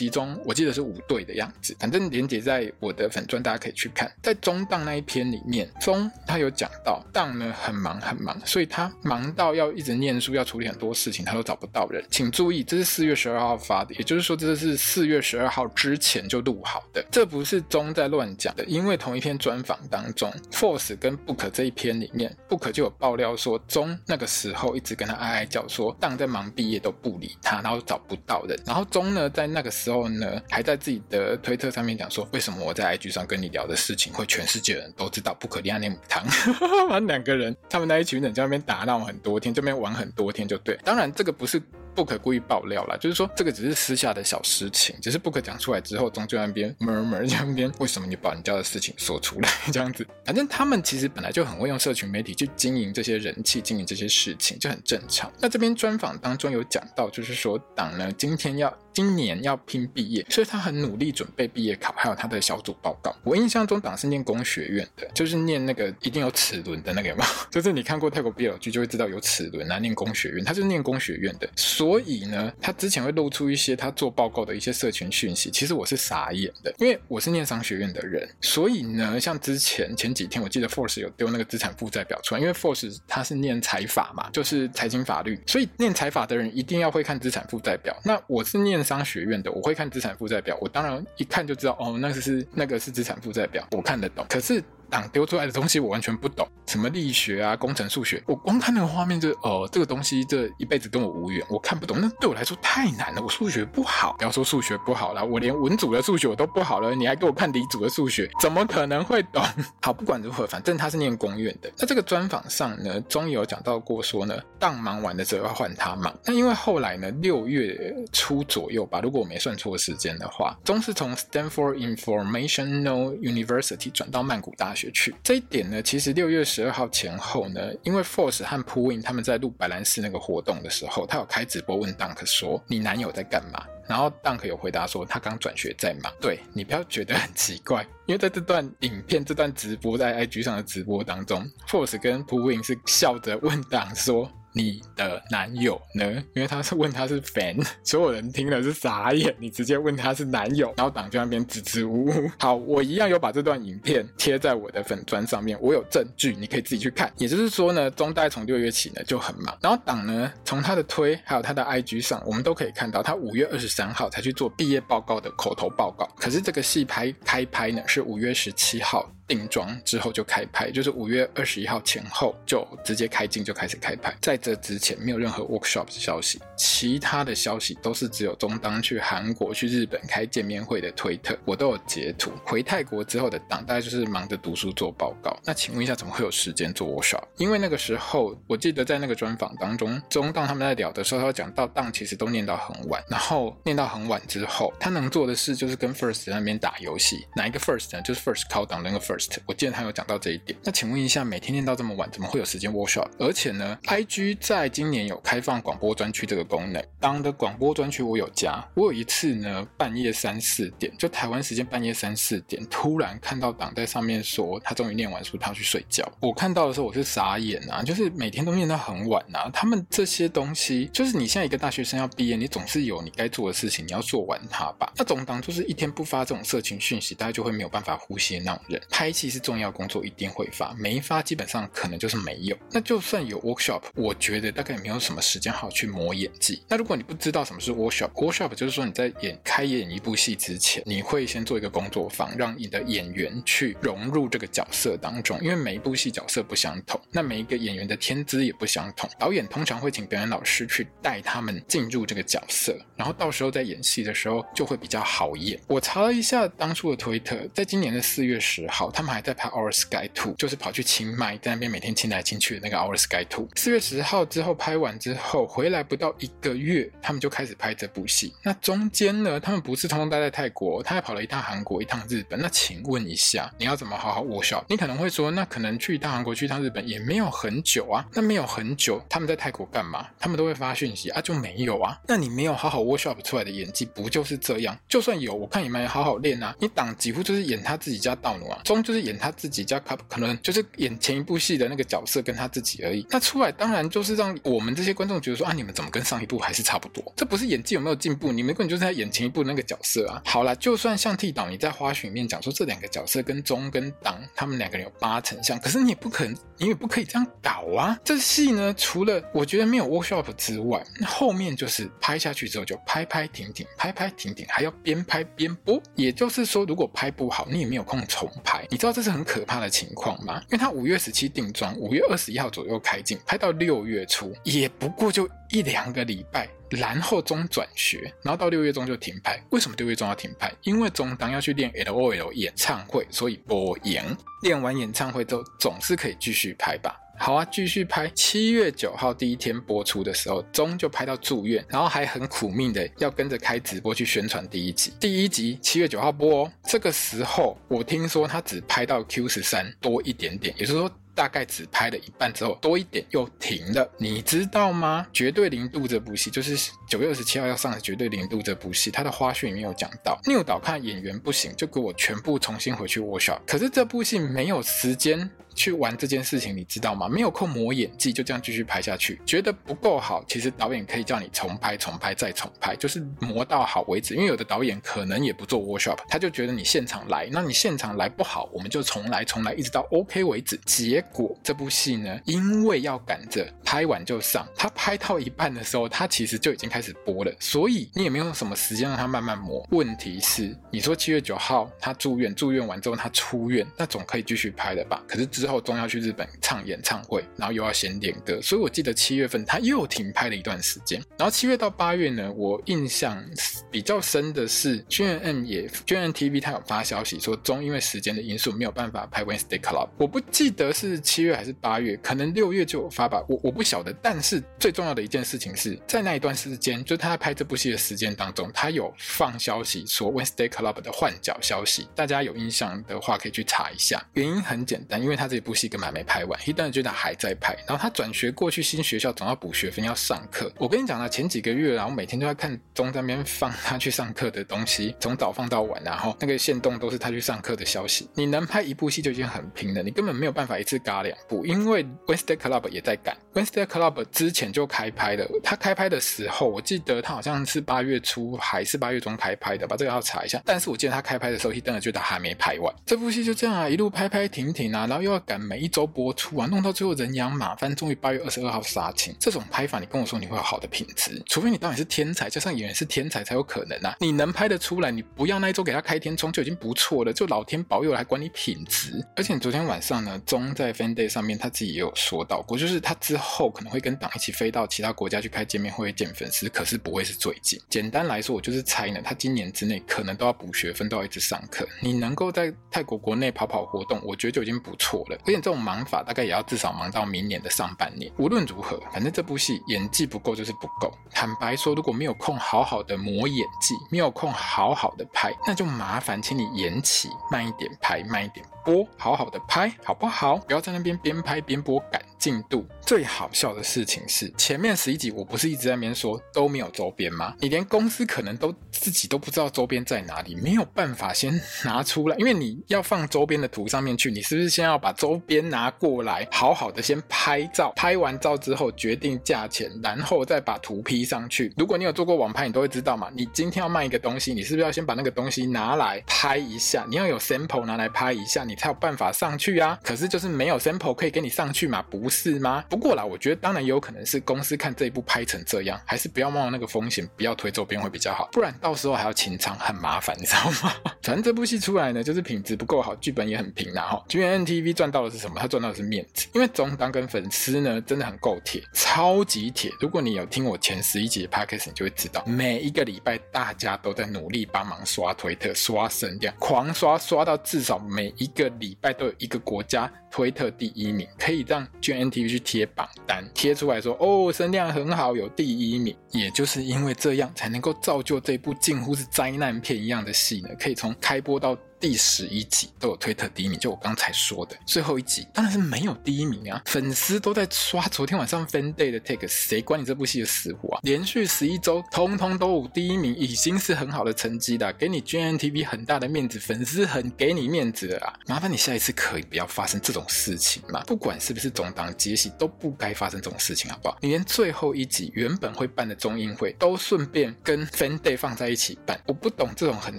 [0.00, 4.10] 其中我记得是五对的样子，反正连结在我的粉专，大家可以去看。
[4.22, 12.02] 在中档那一篇里面，中他有讲到档呢很忙很忙，所以他忙到要一直念书，要处理很多事情，他都找不到人。
[12.10, 18.64] 请注意，这是四月十二号发的，也就是说这是四月十二号之前就录好的，这不是中在乱讲的。
[18.64, 28.58] 因为同一篇专访当中，Force 跟 Book 这一篇里面，Book 就有爆料说，中那个时候一直跟他哀哀叫说，档在忙毕业都不理他，然后找不到人。
[28.64, 30.10] 然后中呢在那个时候。
[30.10, 35.32] 呢，还在自己的推特上面讲说，为什么我在 IG 上跟你聊的事情，会全世界人都知道？
[35.34, 36.26] 不可利亚内姆汤，
[36.58, 40.76] 他们两个人，他们那一群人在那边打闹很多天，这边玩很多天，就对。
[40.84, 41.62] 当然，这个不是。
[41.92, 50.06] 不可故意爆料啦，就是说这个只是私下的小事情，只是不可讲出来之后，中就那边 murmur 这边，为什么你把人家的事情说出来 这样子？
[50.24, 55.30] 反正他们其实本来就很会用社群媒体去经营这些人气，经营这些事情就很正常。
[55.40, 63.16] 那这边专访当中有讲到，就是说党呢今天要今年要拼毕业，所以他很努力准备毕业考，还有他的小组报告。
[63.24, 67.28] 我印象中党是念工学院的，就是念那个一定有齿轮的那个有没有？
[67.50, 71.48] 就是你看过泰国 BL 剧就会知道有齿轮啊，念工学院，他就是念工学院的。
[71.56, 87.98] 所以呢，他之前会露出一些他做报告的一些社群讯息，其实我是傻眼的，因为我是念商学院的人，所以呢，像之前前几天我记得 Force 有丢那个资产负债表出来，因为 Force 他是念财法嘛，就是财经法律，所以念财法的人一定要会看资产负债表。
[88.04, 94.26] 那我是念商学院的，我会看资产负债表，我当然一看就知道，哦，那个是那个是资产负债表，我看得懂。
[94.28, 94.60] 可是。
[94.90, 101.98] 党丢出来的东西我完全不懂，什么力学啊、工程数学，我光看那个画面就哦，这个东西这一辈子跟我无缘，我看不懂。
[102.00, 104.14] 那对我来说太难了，我数学不好。
[104.18, 109.42] 不要说数学不好了，我连文组的数学我都不好了，你还给我看理组的数学，怎么可能会懂？
[109.80, 111.70] 好，不管如何，反正他是念工院的。
[111.78, 116.12] 那这个专访上呢，终于有讲到过说呢，党忙完的时候要换他忙。
[116.24, 124.79] 那因为后来呢，六月初左右吧，如果我没算错时间的话，中是从 Stanford Informational University 转到曼谷大学。
[124.80, 144.30] 学去这一点呢，其实六月十二号前后呢，因为 Force 和 Poin 他们在录白兰氏那个活动的时候，他有开直播问 Dunk 说：“你男友在干嘛？”然后 Dunk 有回答说：“他刚转学在忙。”对，你不要觉得很奇怪，因为在这段影片、这段直播在 IG 上的直播当中，Force 跟 Poin 是笑着问 Dunk 说。
[144.52, 146.10] 你的男友呢？
[146.34, 149.34] 因为他是问他是 fan， 所有人听了是傻眼。
[149.38, 152.30] 你直接问他是男友，然后党就那边支支吾吾。
[152.38, 157.12] 好，我一样有把这段影片贴在我的粉砖上面，我有证据，你可以自己去看。
[157.16, 169.10] 也就是说呢，中大从六月起呢就很忙，然后党呢从他的推还有他的 IG 上，我们都可以看到他五月二十三号才去做毕业报告的口头报告，可是这个戏拍开拍呢是五月十七号。
[169.30, 174.12] 定妆之后就开拍，就是五月二十一号前后就直接开镜就开始开拍。
[174.20, 182.32] 在这之前没有任何 workshop 的消息，其他的消息都是只有中当去韩国、去日本开见面会的推特，我都有截图。
[182.44, 185.38] 回泰国之后的档大概就是忙着读书做报告。
[185.44, 187.22] 那请问一下，怎么会有时间做 workshop？
[187.36, 197.24] 因为那个时候我记得在那个专访当中，中当他们在聊的时候，他讲到档其实都念到很晚，然后念到很晚之后，他能做的事就是跟 First 在那边打游戏。
[197.36, 198.02] 哪一个 First 呢？
[198.02, 199.19] 就是 First 考档那个 First。
[199.46, 200.58] 我记得他有讲到这一点。
[200.62, 203.08] 那请问一下，每天念到这么晚，怎么会有时间 workshop？
[203.18, 206.82] 而且呢，IG 在今年有开放广播专区这个功能。
[206.98, 216.06] 当的广播专区我有加，我有一次呢，半夜三四点，就台湾时间半夜三四点，突然看到党在上面说他终于念完书，他要去睡觉。
[216.20, 219.50] 我看到的时候我是傻眼啊，就是每天都念到很晚啊。
[219.52, 224.92] 他们这些东西，就是你现在一个大学生要毕业，你总是有你该做的事情，你要做完它吧。
[224.96, 228.80] 那总党就是一天不发这种社群讯息，大家就会没有办法呼吸的那种人。
[228.90, 232.56] 拍拍戏是重要工作，一定会发，没发基本上可能就是没有。
[232.70, 236.62] 那就算有 workshop，我觉得大概也没有什么时间好去磨演技。
[236.68, 255.60] 那如果你不知道什么是 workshop，workshop 就是说你在演开演一部戏之前，你会先做一个工作坊，让你的演员去融入这个角色当中，因为每一部戏角色不相同，那每一个演员的天资也不相同，导演通常会请表演老师去带他们进入这个角色，然后到时候在演戏的时候就会比较好演。
[255.66, 263.46] 我查了一下当初的推特，在今年的四月十号，他们还在拍《Our Sky Two》，就是跑去清迈，在那边每天清来清去的那个《Our Sky Two》。
[263.56, 268.34] 四月十号之后拍完之后，回来不到一个月，他们就开始拍这部戏。
[268.42, 272.40] 那中间呢，他们不是通通待在泰国，他还跑了一趟韩国，一趟日本。
[272.40, 274.64] 那请问一下，你要怎么好好 workshop？
[274.68, 278.06] 你可能会说，那可能去一趟韩国，去一趟日本也没有很久啊。
[278.12, 280.06] 那没有很久，他们在泰国干嘛？
[280.18, 281.98] 他们都会发讯息啊，就没有啊。
[282.06, 284.76] 那你没有好好 workshop 出来的演技，不就是这样？
[284.88, 286.54] 就算有，我看你们也好好练啊。
[286.58, 293.06] 你党几乎就是演他自己家道奴啊，中就是演他自己家，可可能就是演前一部戏的那个角色跟他自己而已。
[293.10, 297.12] 那出来当然就是让我们这些观众觉得说啊，你们怎么跟上一部还是差不多？
[297.16, 298.32] 这不是演技有没有进步？
[298.32, 300.22] 你们根本就是在演前一部那个角色啊。
[300.24, 307.98] 好啦，就算像剃导，你在花絮里面讲说这两个角色跟中跟党他们两个人有八成像，可是你也不可能，你也不可以这样搞啊。
[308.04, 315.80] 这戏呢，除了我觉得没有 workshop 之外，那后面就是拍下去之后就拍拍停停，拍拍停停，还要边拍边播。
[315.94, 318.66] 也就是说，如果拍不好，你也没有空重拍。
[318.70, 320.40] 你知道这是很可怕的情况吗？
[320.44, 326.48] 因为他五月十七定妆，五月二十一号左右开镜，拍到六月初，也不过就一两个礼拜。
[326.70, 329.42] 然后中转学，然后到六月中就停拍。
[329.50, 330.52] 为什么六月中要停拍？
[330.62, 334.04] 因为中当要去练 LOL 演唱会，所以播演。
[334.42, 336.96] 练完演唱会之后，总是可以继续拍吧。
[337.22, 338.10] 好啊，继续拍。
[338.14, 344.94] 七月九号第一天播出的时候，中就拍到住院，然后还很苦命的要跟着开直播去宣传第一集。
[344.98, 350.90] 第一集七月九号播哦，这个时候我听说他只拍到 Q 十三多一点点，也就是说。
[351.12, 355.06] 大概只拍了一半之后，多一点又停了，你知道吗？
[355.12, 363.38] 绝对零度这部戏就是九月二十七号要上的绝对零度这部戏，它的花絮里面有讲到，聂导看演员不行，就给我全部重新回去卧沙。
[363.46, 365.28] 可是这部戏没有时间。
[365.54, 367.08] 去玩这件事情，你知道吗？
[367.08, 374.14] 没有空磨演技，就这样继续拍下去，觉得不够好，其实导演可以叫你重拍、重拍再重拍，就是磨到好为止。
[374.14, 380.58] 因为有的导演可能也不做 workshop，他就觉得你现场来，那你现场来不好，我们就重来、重来，一直到 OK 为止。
[380.64, 389.66] 结果这部戏呢，因为要赶着拍完就上，他拍到一半的时候，他其实就已经开始播了，所以你也没有什么时间让他慢慢磨。
[389.70, 395.02] 问题是，你说七月九号他住院，住院完之后他出院，那总可以继续拍的吧？
[395.06, 395.49] 可是之后。
[395.50, 401.02] 后中要去日本唱演唱会，然后又要先点歌，所以我记得七月份他又停拍了一段时间。
[401.18, 403.22] 然后七月到八月呢，我印象
[403.70, 409.88] 比较深的是，GMM 也 GMM TV 他有发消息说中因为时间的因素没有办法拍 Wednesday Club。
[409.98, 413.92] 我不记得是七月还是八月，可能六月就有发吧，我我不晓得。
[414.02, 424.04] 但是最重要的一件事情是在那一段时间，就他在拍这部戏的时间当中，他有放消息说 Wednesday Club 的换角消息，大家有印象的话可以去查一下。
[424.14, 425.40] 原因很简单，因为他这。
[425.40, 430.52] 部戏根本还没拍完，一旦觉得还在拍，然后他转学过去新学校，总要补学分，要上课。
[430.58, 438.06] 我跟你讲了，前几个月，然后每天都在看中在那边放他去上课的东西，从早放到晚，然后那个线动都是他去上课的消息。
[438.14, 443.16] 你能拍一部戏就已经很拼了，你根本没有办法一次嘎两部，因为 Wednesday Club 也在赶。
[443.34, 450.40] Wednesday Club 之前就开拍了，他开拍的时候，我记得他好像是八月初还是八月中开拍的吧，这个要查一下。
[450.44, 452.74] 但是我记得他开拍的时候，一灯觉得还没拍完。
[452.86, 455.40] 这部戏就这样啊，一路拍拍停停啊，然后又要赶。
[455.40, 459.12] 每一周播出啊，弄到最后人仰马翻，终于八月二十二号杀青。
[459.18, 463.96] 这种拍法，你跟我说你会有好的品质，除非你导演是天才，加上演员是天才才有可能啊。
[463.98, 468.92] 你能拍得出来，你不要那一周给他开天窗就已经不错了，就老天保佑了，还管你品质。
[469.16, 477.60] 而且昨天晚上呢，钟在 Fan Day 上面他自己也有说到过，就是他之后可能会跟党一起飞到其他国家去开见面会见粉丝，可是不会是最近。
[477.68, 481.68] 简单来说，我就是猜呢，他今年之内可能都要补学分，都要一直上课。
[481.80, 485.16] 你能够在泰国国内跑跑活动，我觉得就已经不错了。
[485.24, 488.10] 而且这种忙法大概也要至少忙到明年的上半年。
[488.18, 490.92] 无论如何，反正这部戏演技不够就是不够。
[491.10, 500.36] 坦白说，如果没有空好好的磨演技，没有空好好的拍，那就麻烦请你延期，慢一点拍，慢一点播，好好的拍，好不好？
[500.36, 502.64] 不要在那边边拍边播赶进度。
[502.82, 507.34] 最好笑的事情是，前面十一集我不是一直在那边说都没有周边吗？
[507.40, 521.52] 你连公司可能都自己都不知道周边在哪里，没有办法先拿出来，因为你要放周边的图上面去，你是不是先要把周边拿过来，好好的先拍照，拍完照之后决定价钱，然后再把图 P 上去。
[521.56, 523.10] 如果你有做过网拍，你都会知道嘛。
[523.14, 526.86] 你今天要卖一个东西，你是不是要先把那个东西拿来拍一下？
[526.88, 529.78] 你要有 sample 拿来拍一下，你才有办法上去啊。
[529.82, 532.64] 可是就是没有 sample 可以给你上去嘛，不是吗？
[532.68, 540.72] 不过啦，我觉得当然也有可能是公司看这一部拍成这样，还是不要冒那个风险，不要推周边会比较好，不然到到时候还要清仓，很麻烦，你知道吗？
[541.02, 544.04] 反正这部戏出来呢，就是品质不够好，剧本也很平啦哈。
[544.08, 545.40] ，GNTV 赚到的是什么？
[545.40, 549.72] 他赚到的是面子，因为中当跟粉丝呢真的很够铁，超级铁。
[549.80, 559.90] 如果你有听我前十一集的 podcast，你就会知道，每一个礼拜大家都在努力帮忙刷推特、刷声量，狂刷刷到至少每一个礼拜都有一个国家。
[560.12, 565.96] 推特第一名，可以让 GNTV 去贴榜单，贴出来说哦，声量很好，有第一名。
[566.10, 571.56] 也就是因为这样，才能够造就这部近乎是灾难片一样的戏呢，可以从开播到。
[571.80, 576.60] 第十一集都有推特第一名，就我刚才说的最后一集当然是没有第一名啊！
[576.66, 580.80] 粉丝都在刷昨天晚上 Fan Day 的 take，谁管你这部戏的死活啊？
[580.82, 588.12] 连续十一周通通都有第一名，已经是很好的成绩了，给你 GNTV 很大的面子，粉丝很给你面子的啊！
[588.26, 590.82] 麻烦你下一次可以不要发生这种事情嘛？
[590.84, 593.96] 不管是不是总档接戏，都不该发生这种事情，好不好？
[594.02, 599.98] 你连最后一集原本会办的中英会都顺便跟 Fan Day 放在一起办，我不懂这种很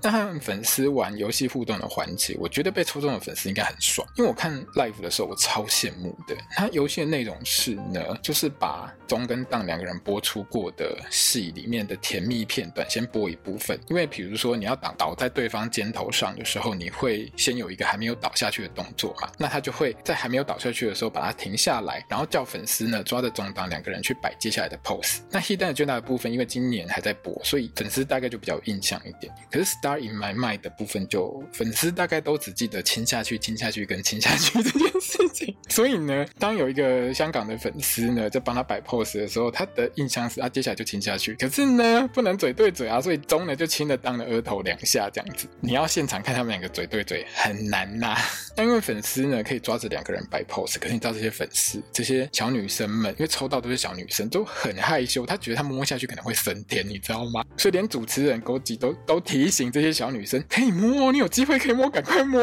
[0.02, 6.36] 那他们粉丝玩游戏互动的环节，我觉得被抽中的粉丝应该很爽，因为我看 live 的时候，我超羡慕的。
[6.50, 25.20] 他游戏的内容是呢，就是把中跟档两个人播出过的戏里面的甜蜜片段先播一部分，因为比如说你要倒倒在对方肩头上的时候，你会先有一个还没有倒下去的动作嘛，那他就会在还没有倒下去的时候把它停下来，然后叫粉丝呢抓着中档两个人去摆接下来的 pose。
[25.30, 29.32] 那 Hidden Agenda 的部分，因为今年还在播，所以粉丝大概就比较有印象一点。
[29.50, 35.56] 可是 Star in My Mind 的部分，就粉丝大概都只记得亲下去、亲下去跟亲下去这件事情。
[35.68, 41.34] 所以呢，当有一个香港的粉丝呢在帮他摆 pose 的时候，他的印象是啊，接下来就亲下去。
[41.34, 45.46] 可是呢，不能嘴对嘴啊，所以中呢就亲了当的额头两下这样子。
[45.60, 48.16] 你要现场看他们两个嘴对嘴很难呐、
[48.54, 57.44] 但因为粉丝呢可以抓着两个人摆 pose，可是你知道这些粉丝这些小女生们，因为抽到都是小女生，都很害羞，她觉得她摸下去可能会升天，你知道吗？
[57.56, 60.10] 所以连主持人勾吉都都提醒这这些小。
[60.10, 62.40] 女生可以摸，你有机会可以摸，赶快摸。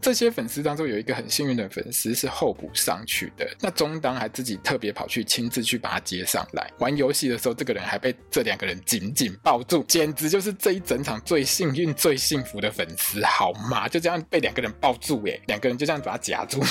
[0.00, 6.70] 这些粉丝当中有一个很幸运的粉丝是候补上去的，那中当还自己特别跑去亲自去把他接上来。
[6.78, 13.88] 玩游戏的时候，这个人还被这两个人紧紧抱住，简直就是这一整场最幸运、最幸福的粉丝，好吗？
[13.88, 16.62] 就这样被两个人抱住，哎， 两个人就这样把他夹住。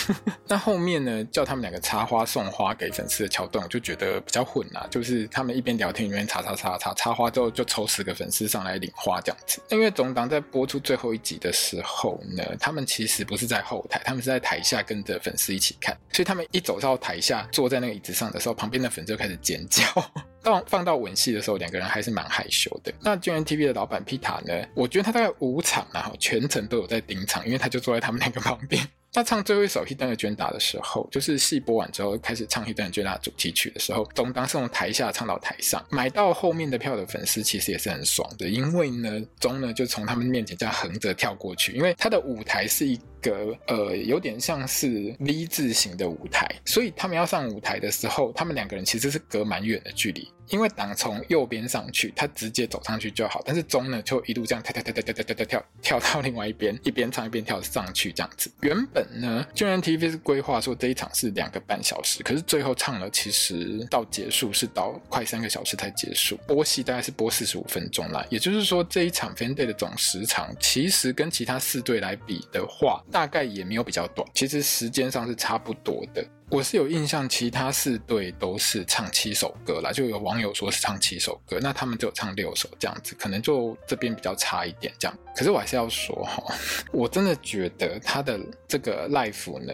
[0.47, 9.61] 那后面呢，叫他们两个插花送花给粉丝的桥段，我就觉得比较混啦，就是他们一边聊天一边插插插插插花之后，就抽十个粉丝上来领花这样子。
[9.69, 19.83] 因为总当在播出最后一集的时候呢，他们其实不是在后台，他们是在台下跟着粉丝一起看，所以他们一走到台下，坐在那个椅子上的时候，旁边的粉丝就开始尖叫。
[20.41, 22.93] 到放到吻戏的时候，两个人还是蛮害羞的。
[23.01, 28.81] 那 GNTV 的老板皮塔呢，我觉得他大概五场，然后全程都有在盯场，因为他就坐在他们两个旁边。
[29.11, 35.83] 他唱最后一首《Hidden Agenda》的时候，就是戏播完之后开始唱《Hidden Agenda》主题曲的时候，总当是从台下唱到台上。
[35.89, 50.31] 买到后面的票的粉丝其实也是很爽的，因为呢，钟呢就从他们面前这样横着跳过去，因为他的舞台是一个呃有点像是 V 字形的舞台，所以他们要上舞台的时候，他们两个人其实是隔蛮远的距离。
[50.49, 53.39] 因为党从右边上去，他直接走上去就好。
[53.45, 58.51] 但是中呢，就一路这样跳跳跳跳跳跳跳跳跳到另外一边，一边唱一边跳上去这样子。
[58.61, 66.35] 原本呢，GMMTV 是规划说这一场是两个半小时，可是最后唱了，其实到结束是到快三个小时才结束。
[66.47, 76.25] 播戏大概是播四十五分钟啦，也就是说这一场 Fan Day 的总时长，其实跟其他四队来比的话，大概也没有比较短，其实时间上是差不多的。
[76.51, 85.15] 我是有印象，其他四队都是唱七首歌啦，就有网友说是唱七首歌，那他们就唱六首这样子，可能就这边比较差一点这样。
[85.35, 86.43] 可是我还是要说哈，
[86.91, 89.73] 我真的觉得他的这个 live 呢，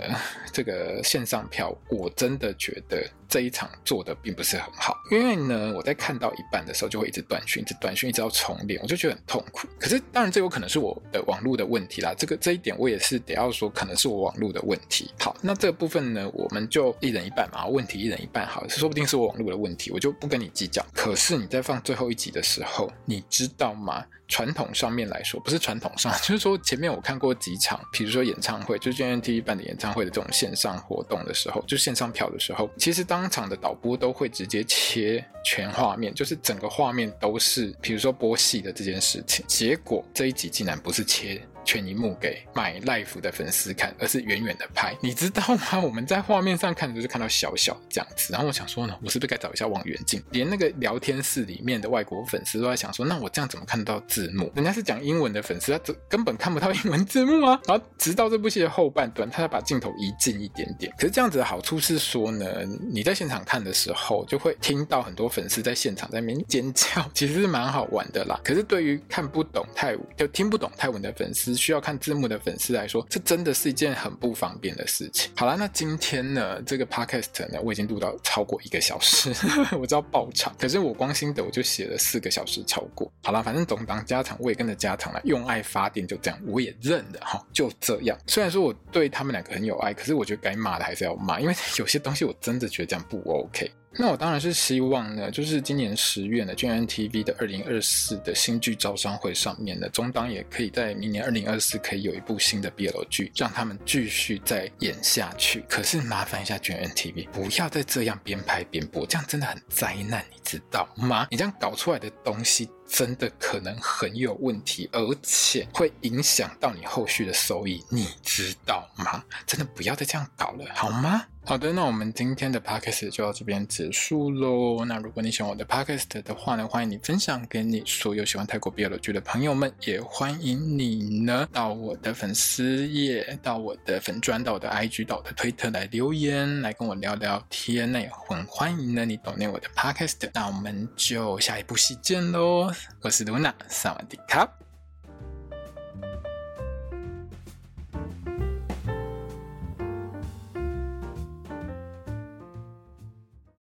[0.52, 3.08] 这个线上票，我真的觉得。
[3.28, 9.68] 这一场做的并不是很好，因为呢，我在看到一半的时候就会一直断讯，一直断讯，一直要重连，我就觉得很痛苦。
[9.80, 12.14] 可是当然，这有可能是我的网络的问题啦。
[12.16, 15.12] 这个这一点我也是得要说，可能是我网络的问题。
[15.20, 18.46] 好，那这部分呢，我们就一人一半嘛，问题一人一半。
[18.48, 20.86] 好，说不定是我网络的问题，我就不跟你计较。
[20.94, 24.04] 可是你在放最后一集的时候，你知道吗？
[24.28, 39.46] 传统上面来说，不是传统上，就是说前面我看过几场，比如说演唱会，就是 GMMTV 办的演唱会的这种线上活动的时候，就线上票的时候，其实当场的导播都会直接切全画面，就是整个画面都是，比如说播戏的这件事情。
[39.48, 41.40] 结果这一集竟然不是切。
[41.66, 45.80] 全萤幕给买 l i f e 的粉丝看，而是远远的拍，你知道吗？
[45.84, 50.22] 我们在画面上看的就是看到小小这样子，然后我想说呢，我是不是该找一下望远镜？
[50.32, 54.52] 连那个聊天室里面的外国粉丝都在想说，那我这样怎么看得到字幕？
[54.56, 57.60] 人家是讲英文的粉丝，他根本看不到英文字幕啊。
[57.66, 60.94] 然后直到这部戏的后半段，他才把镜头移近一点点。
[60.98, 68.40] 可是这样子的好处是说呢，你在现场看的时候，就会听到很多粉丝在现场在那边尖叫，其实是蛮好玩的啦。
[68.44, 75.32] 可是对于看不懂泰文就听不懂泰文的粉丝，需要看字幕的粉丝来说，这真的是一件很不方便的事情。
[75.36, 79.34] 好了，那今天呢，这个 podcast 呢，我已经录到超过一个小时，
[79.80, 83.12] 我知道爆场，可是我光心得我就写了四个小时超过。
[83.24, 88.18] 好了，反正总当家常，我也跟着家常了，用爱发电就这样，我也认了哈，就这样。
[88.28, 93.72] 虽然说我对他们两个很有爱，可是我觉得该骂的还是要骂，因为有些东西我真的觉得这样不 OK。
[93.98, 105.64] 那我当然是希望呢，就是今年十月呢，GMMTV 的二零二四的新剧招商会上面呢，中档也可以在明年二零二四可以有一部新的 BL 剧，让他们继续再演下去。
[105.70, 111.28] 可是麻烦一下 GMMTV，不要再这样边拍边播，这样真的很灾难，你知道吗？
[111.32, 119.24] 你这样搞出来的东西真的可能很有问题，而且会影响到你后续的收益，你知道吗？
[119.48, 121.26] 真的不要再这样搞了，好吗？
[121.48, 124.84] 好的，那我们今天的 podcast 就到这边结束喽。
[124.84, 137.92] 那如果你喜欢我的 podcast 的话呢，欢迎你分享给你所有喜欢泰国 BL 剧的朋友们，也欢迎你呢到我的粉丝页、到我的粉专、到我的 IG、到我的推特来留言，来跟我聊聊天。
[137.92, 140.28] 那也很欢迎呢你懂念我的 podcast。
[140.34, 142.74] 那我们就下一部戏见喽！
[143.02, 144.65] 我是露娜，萨瓦迪卡。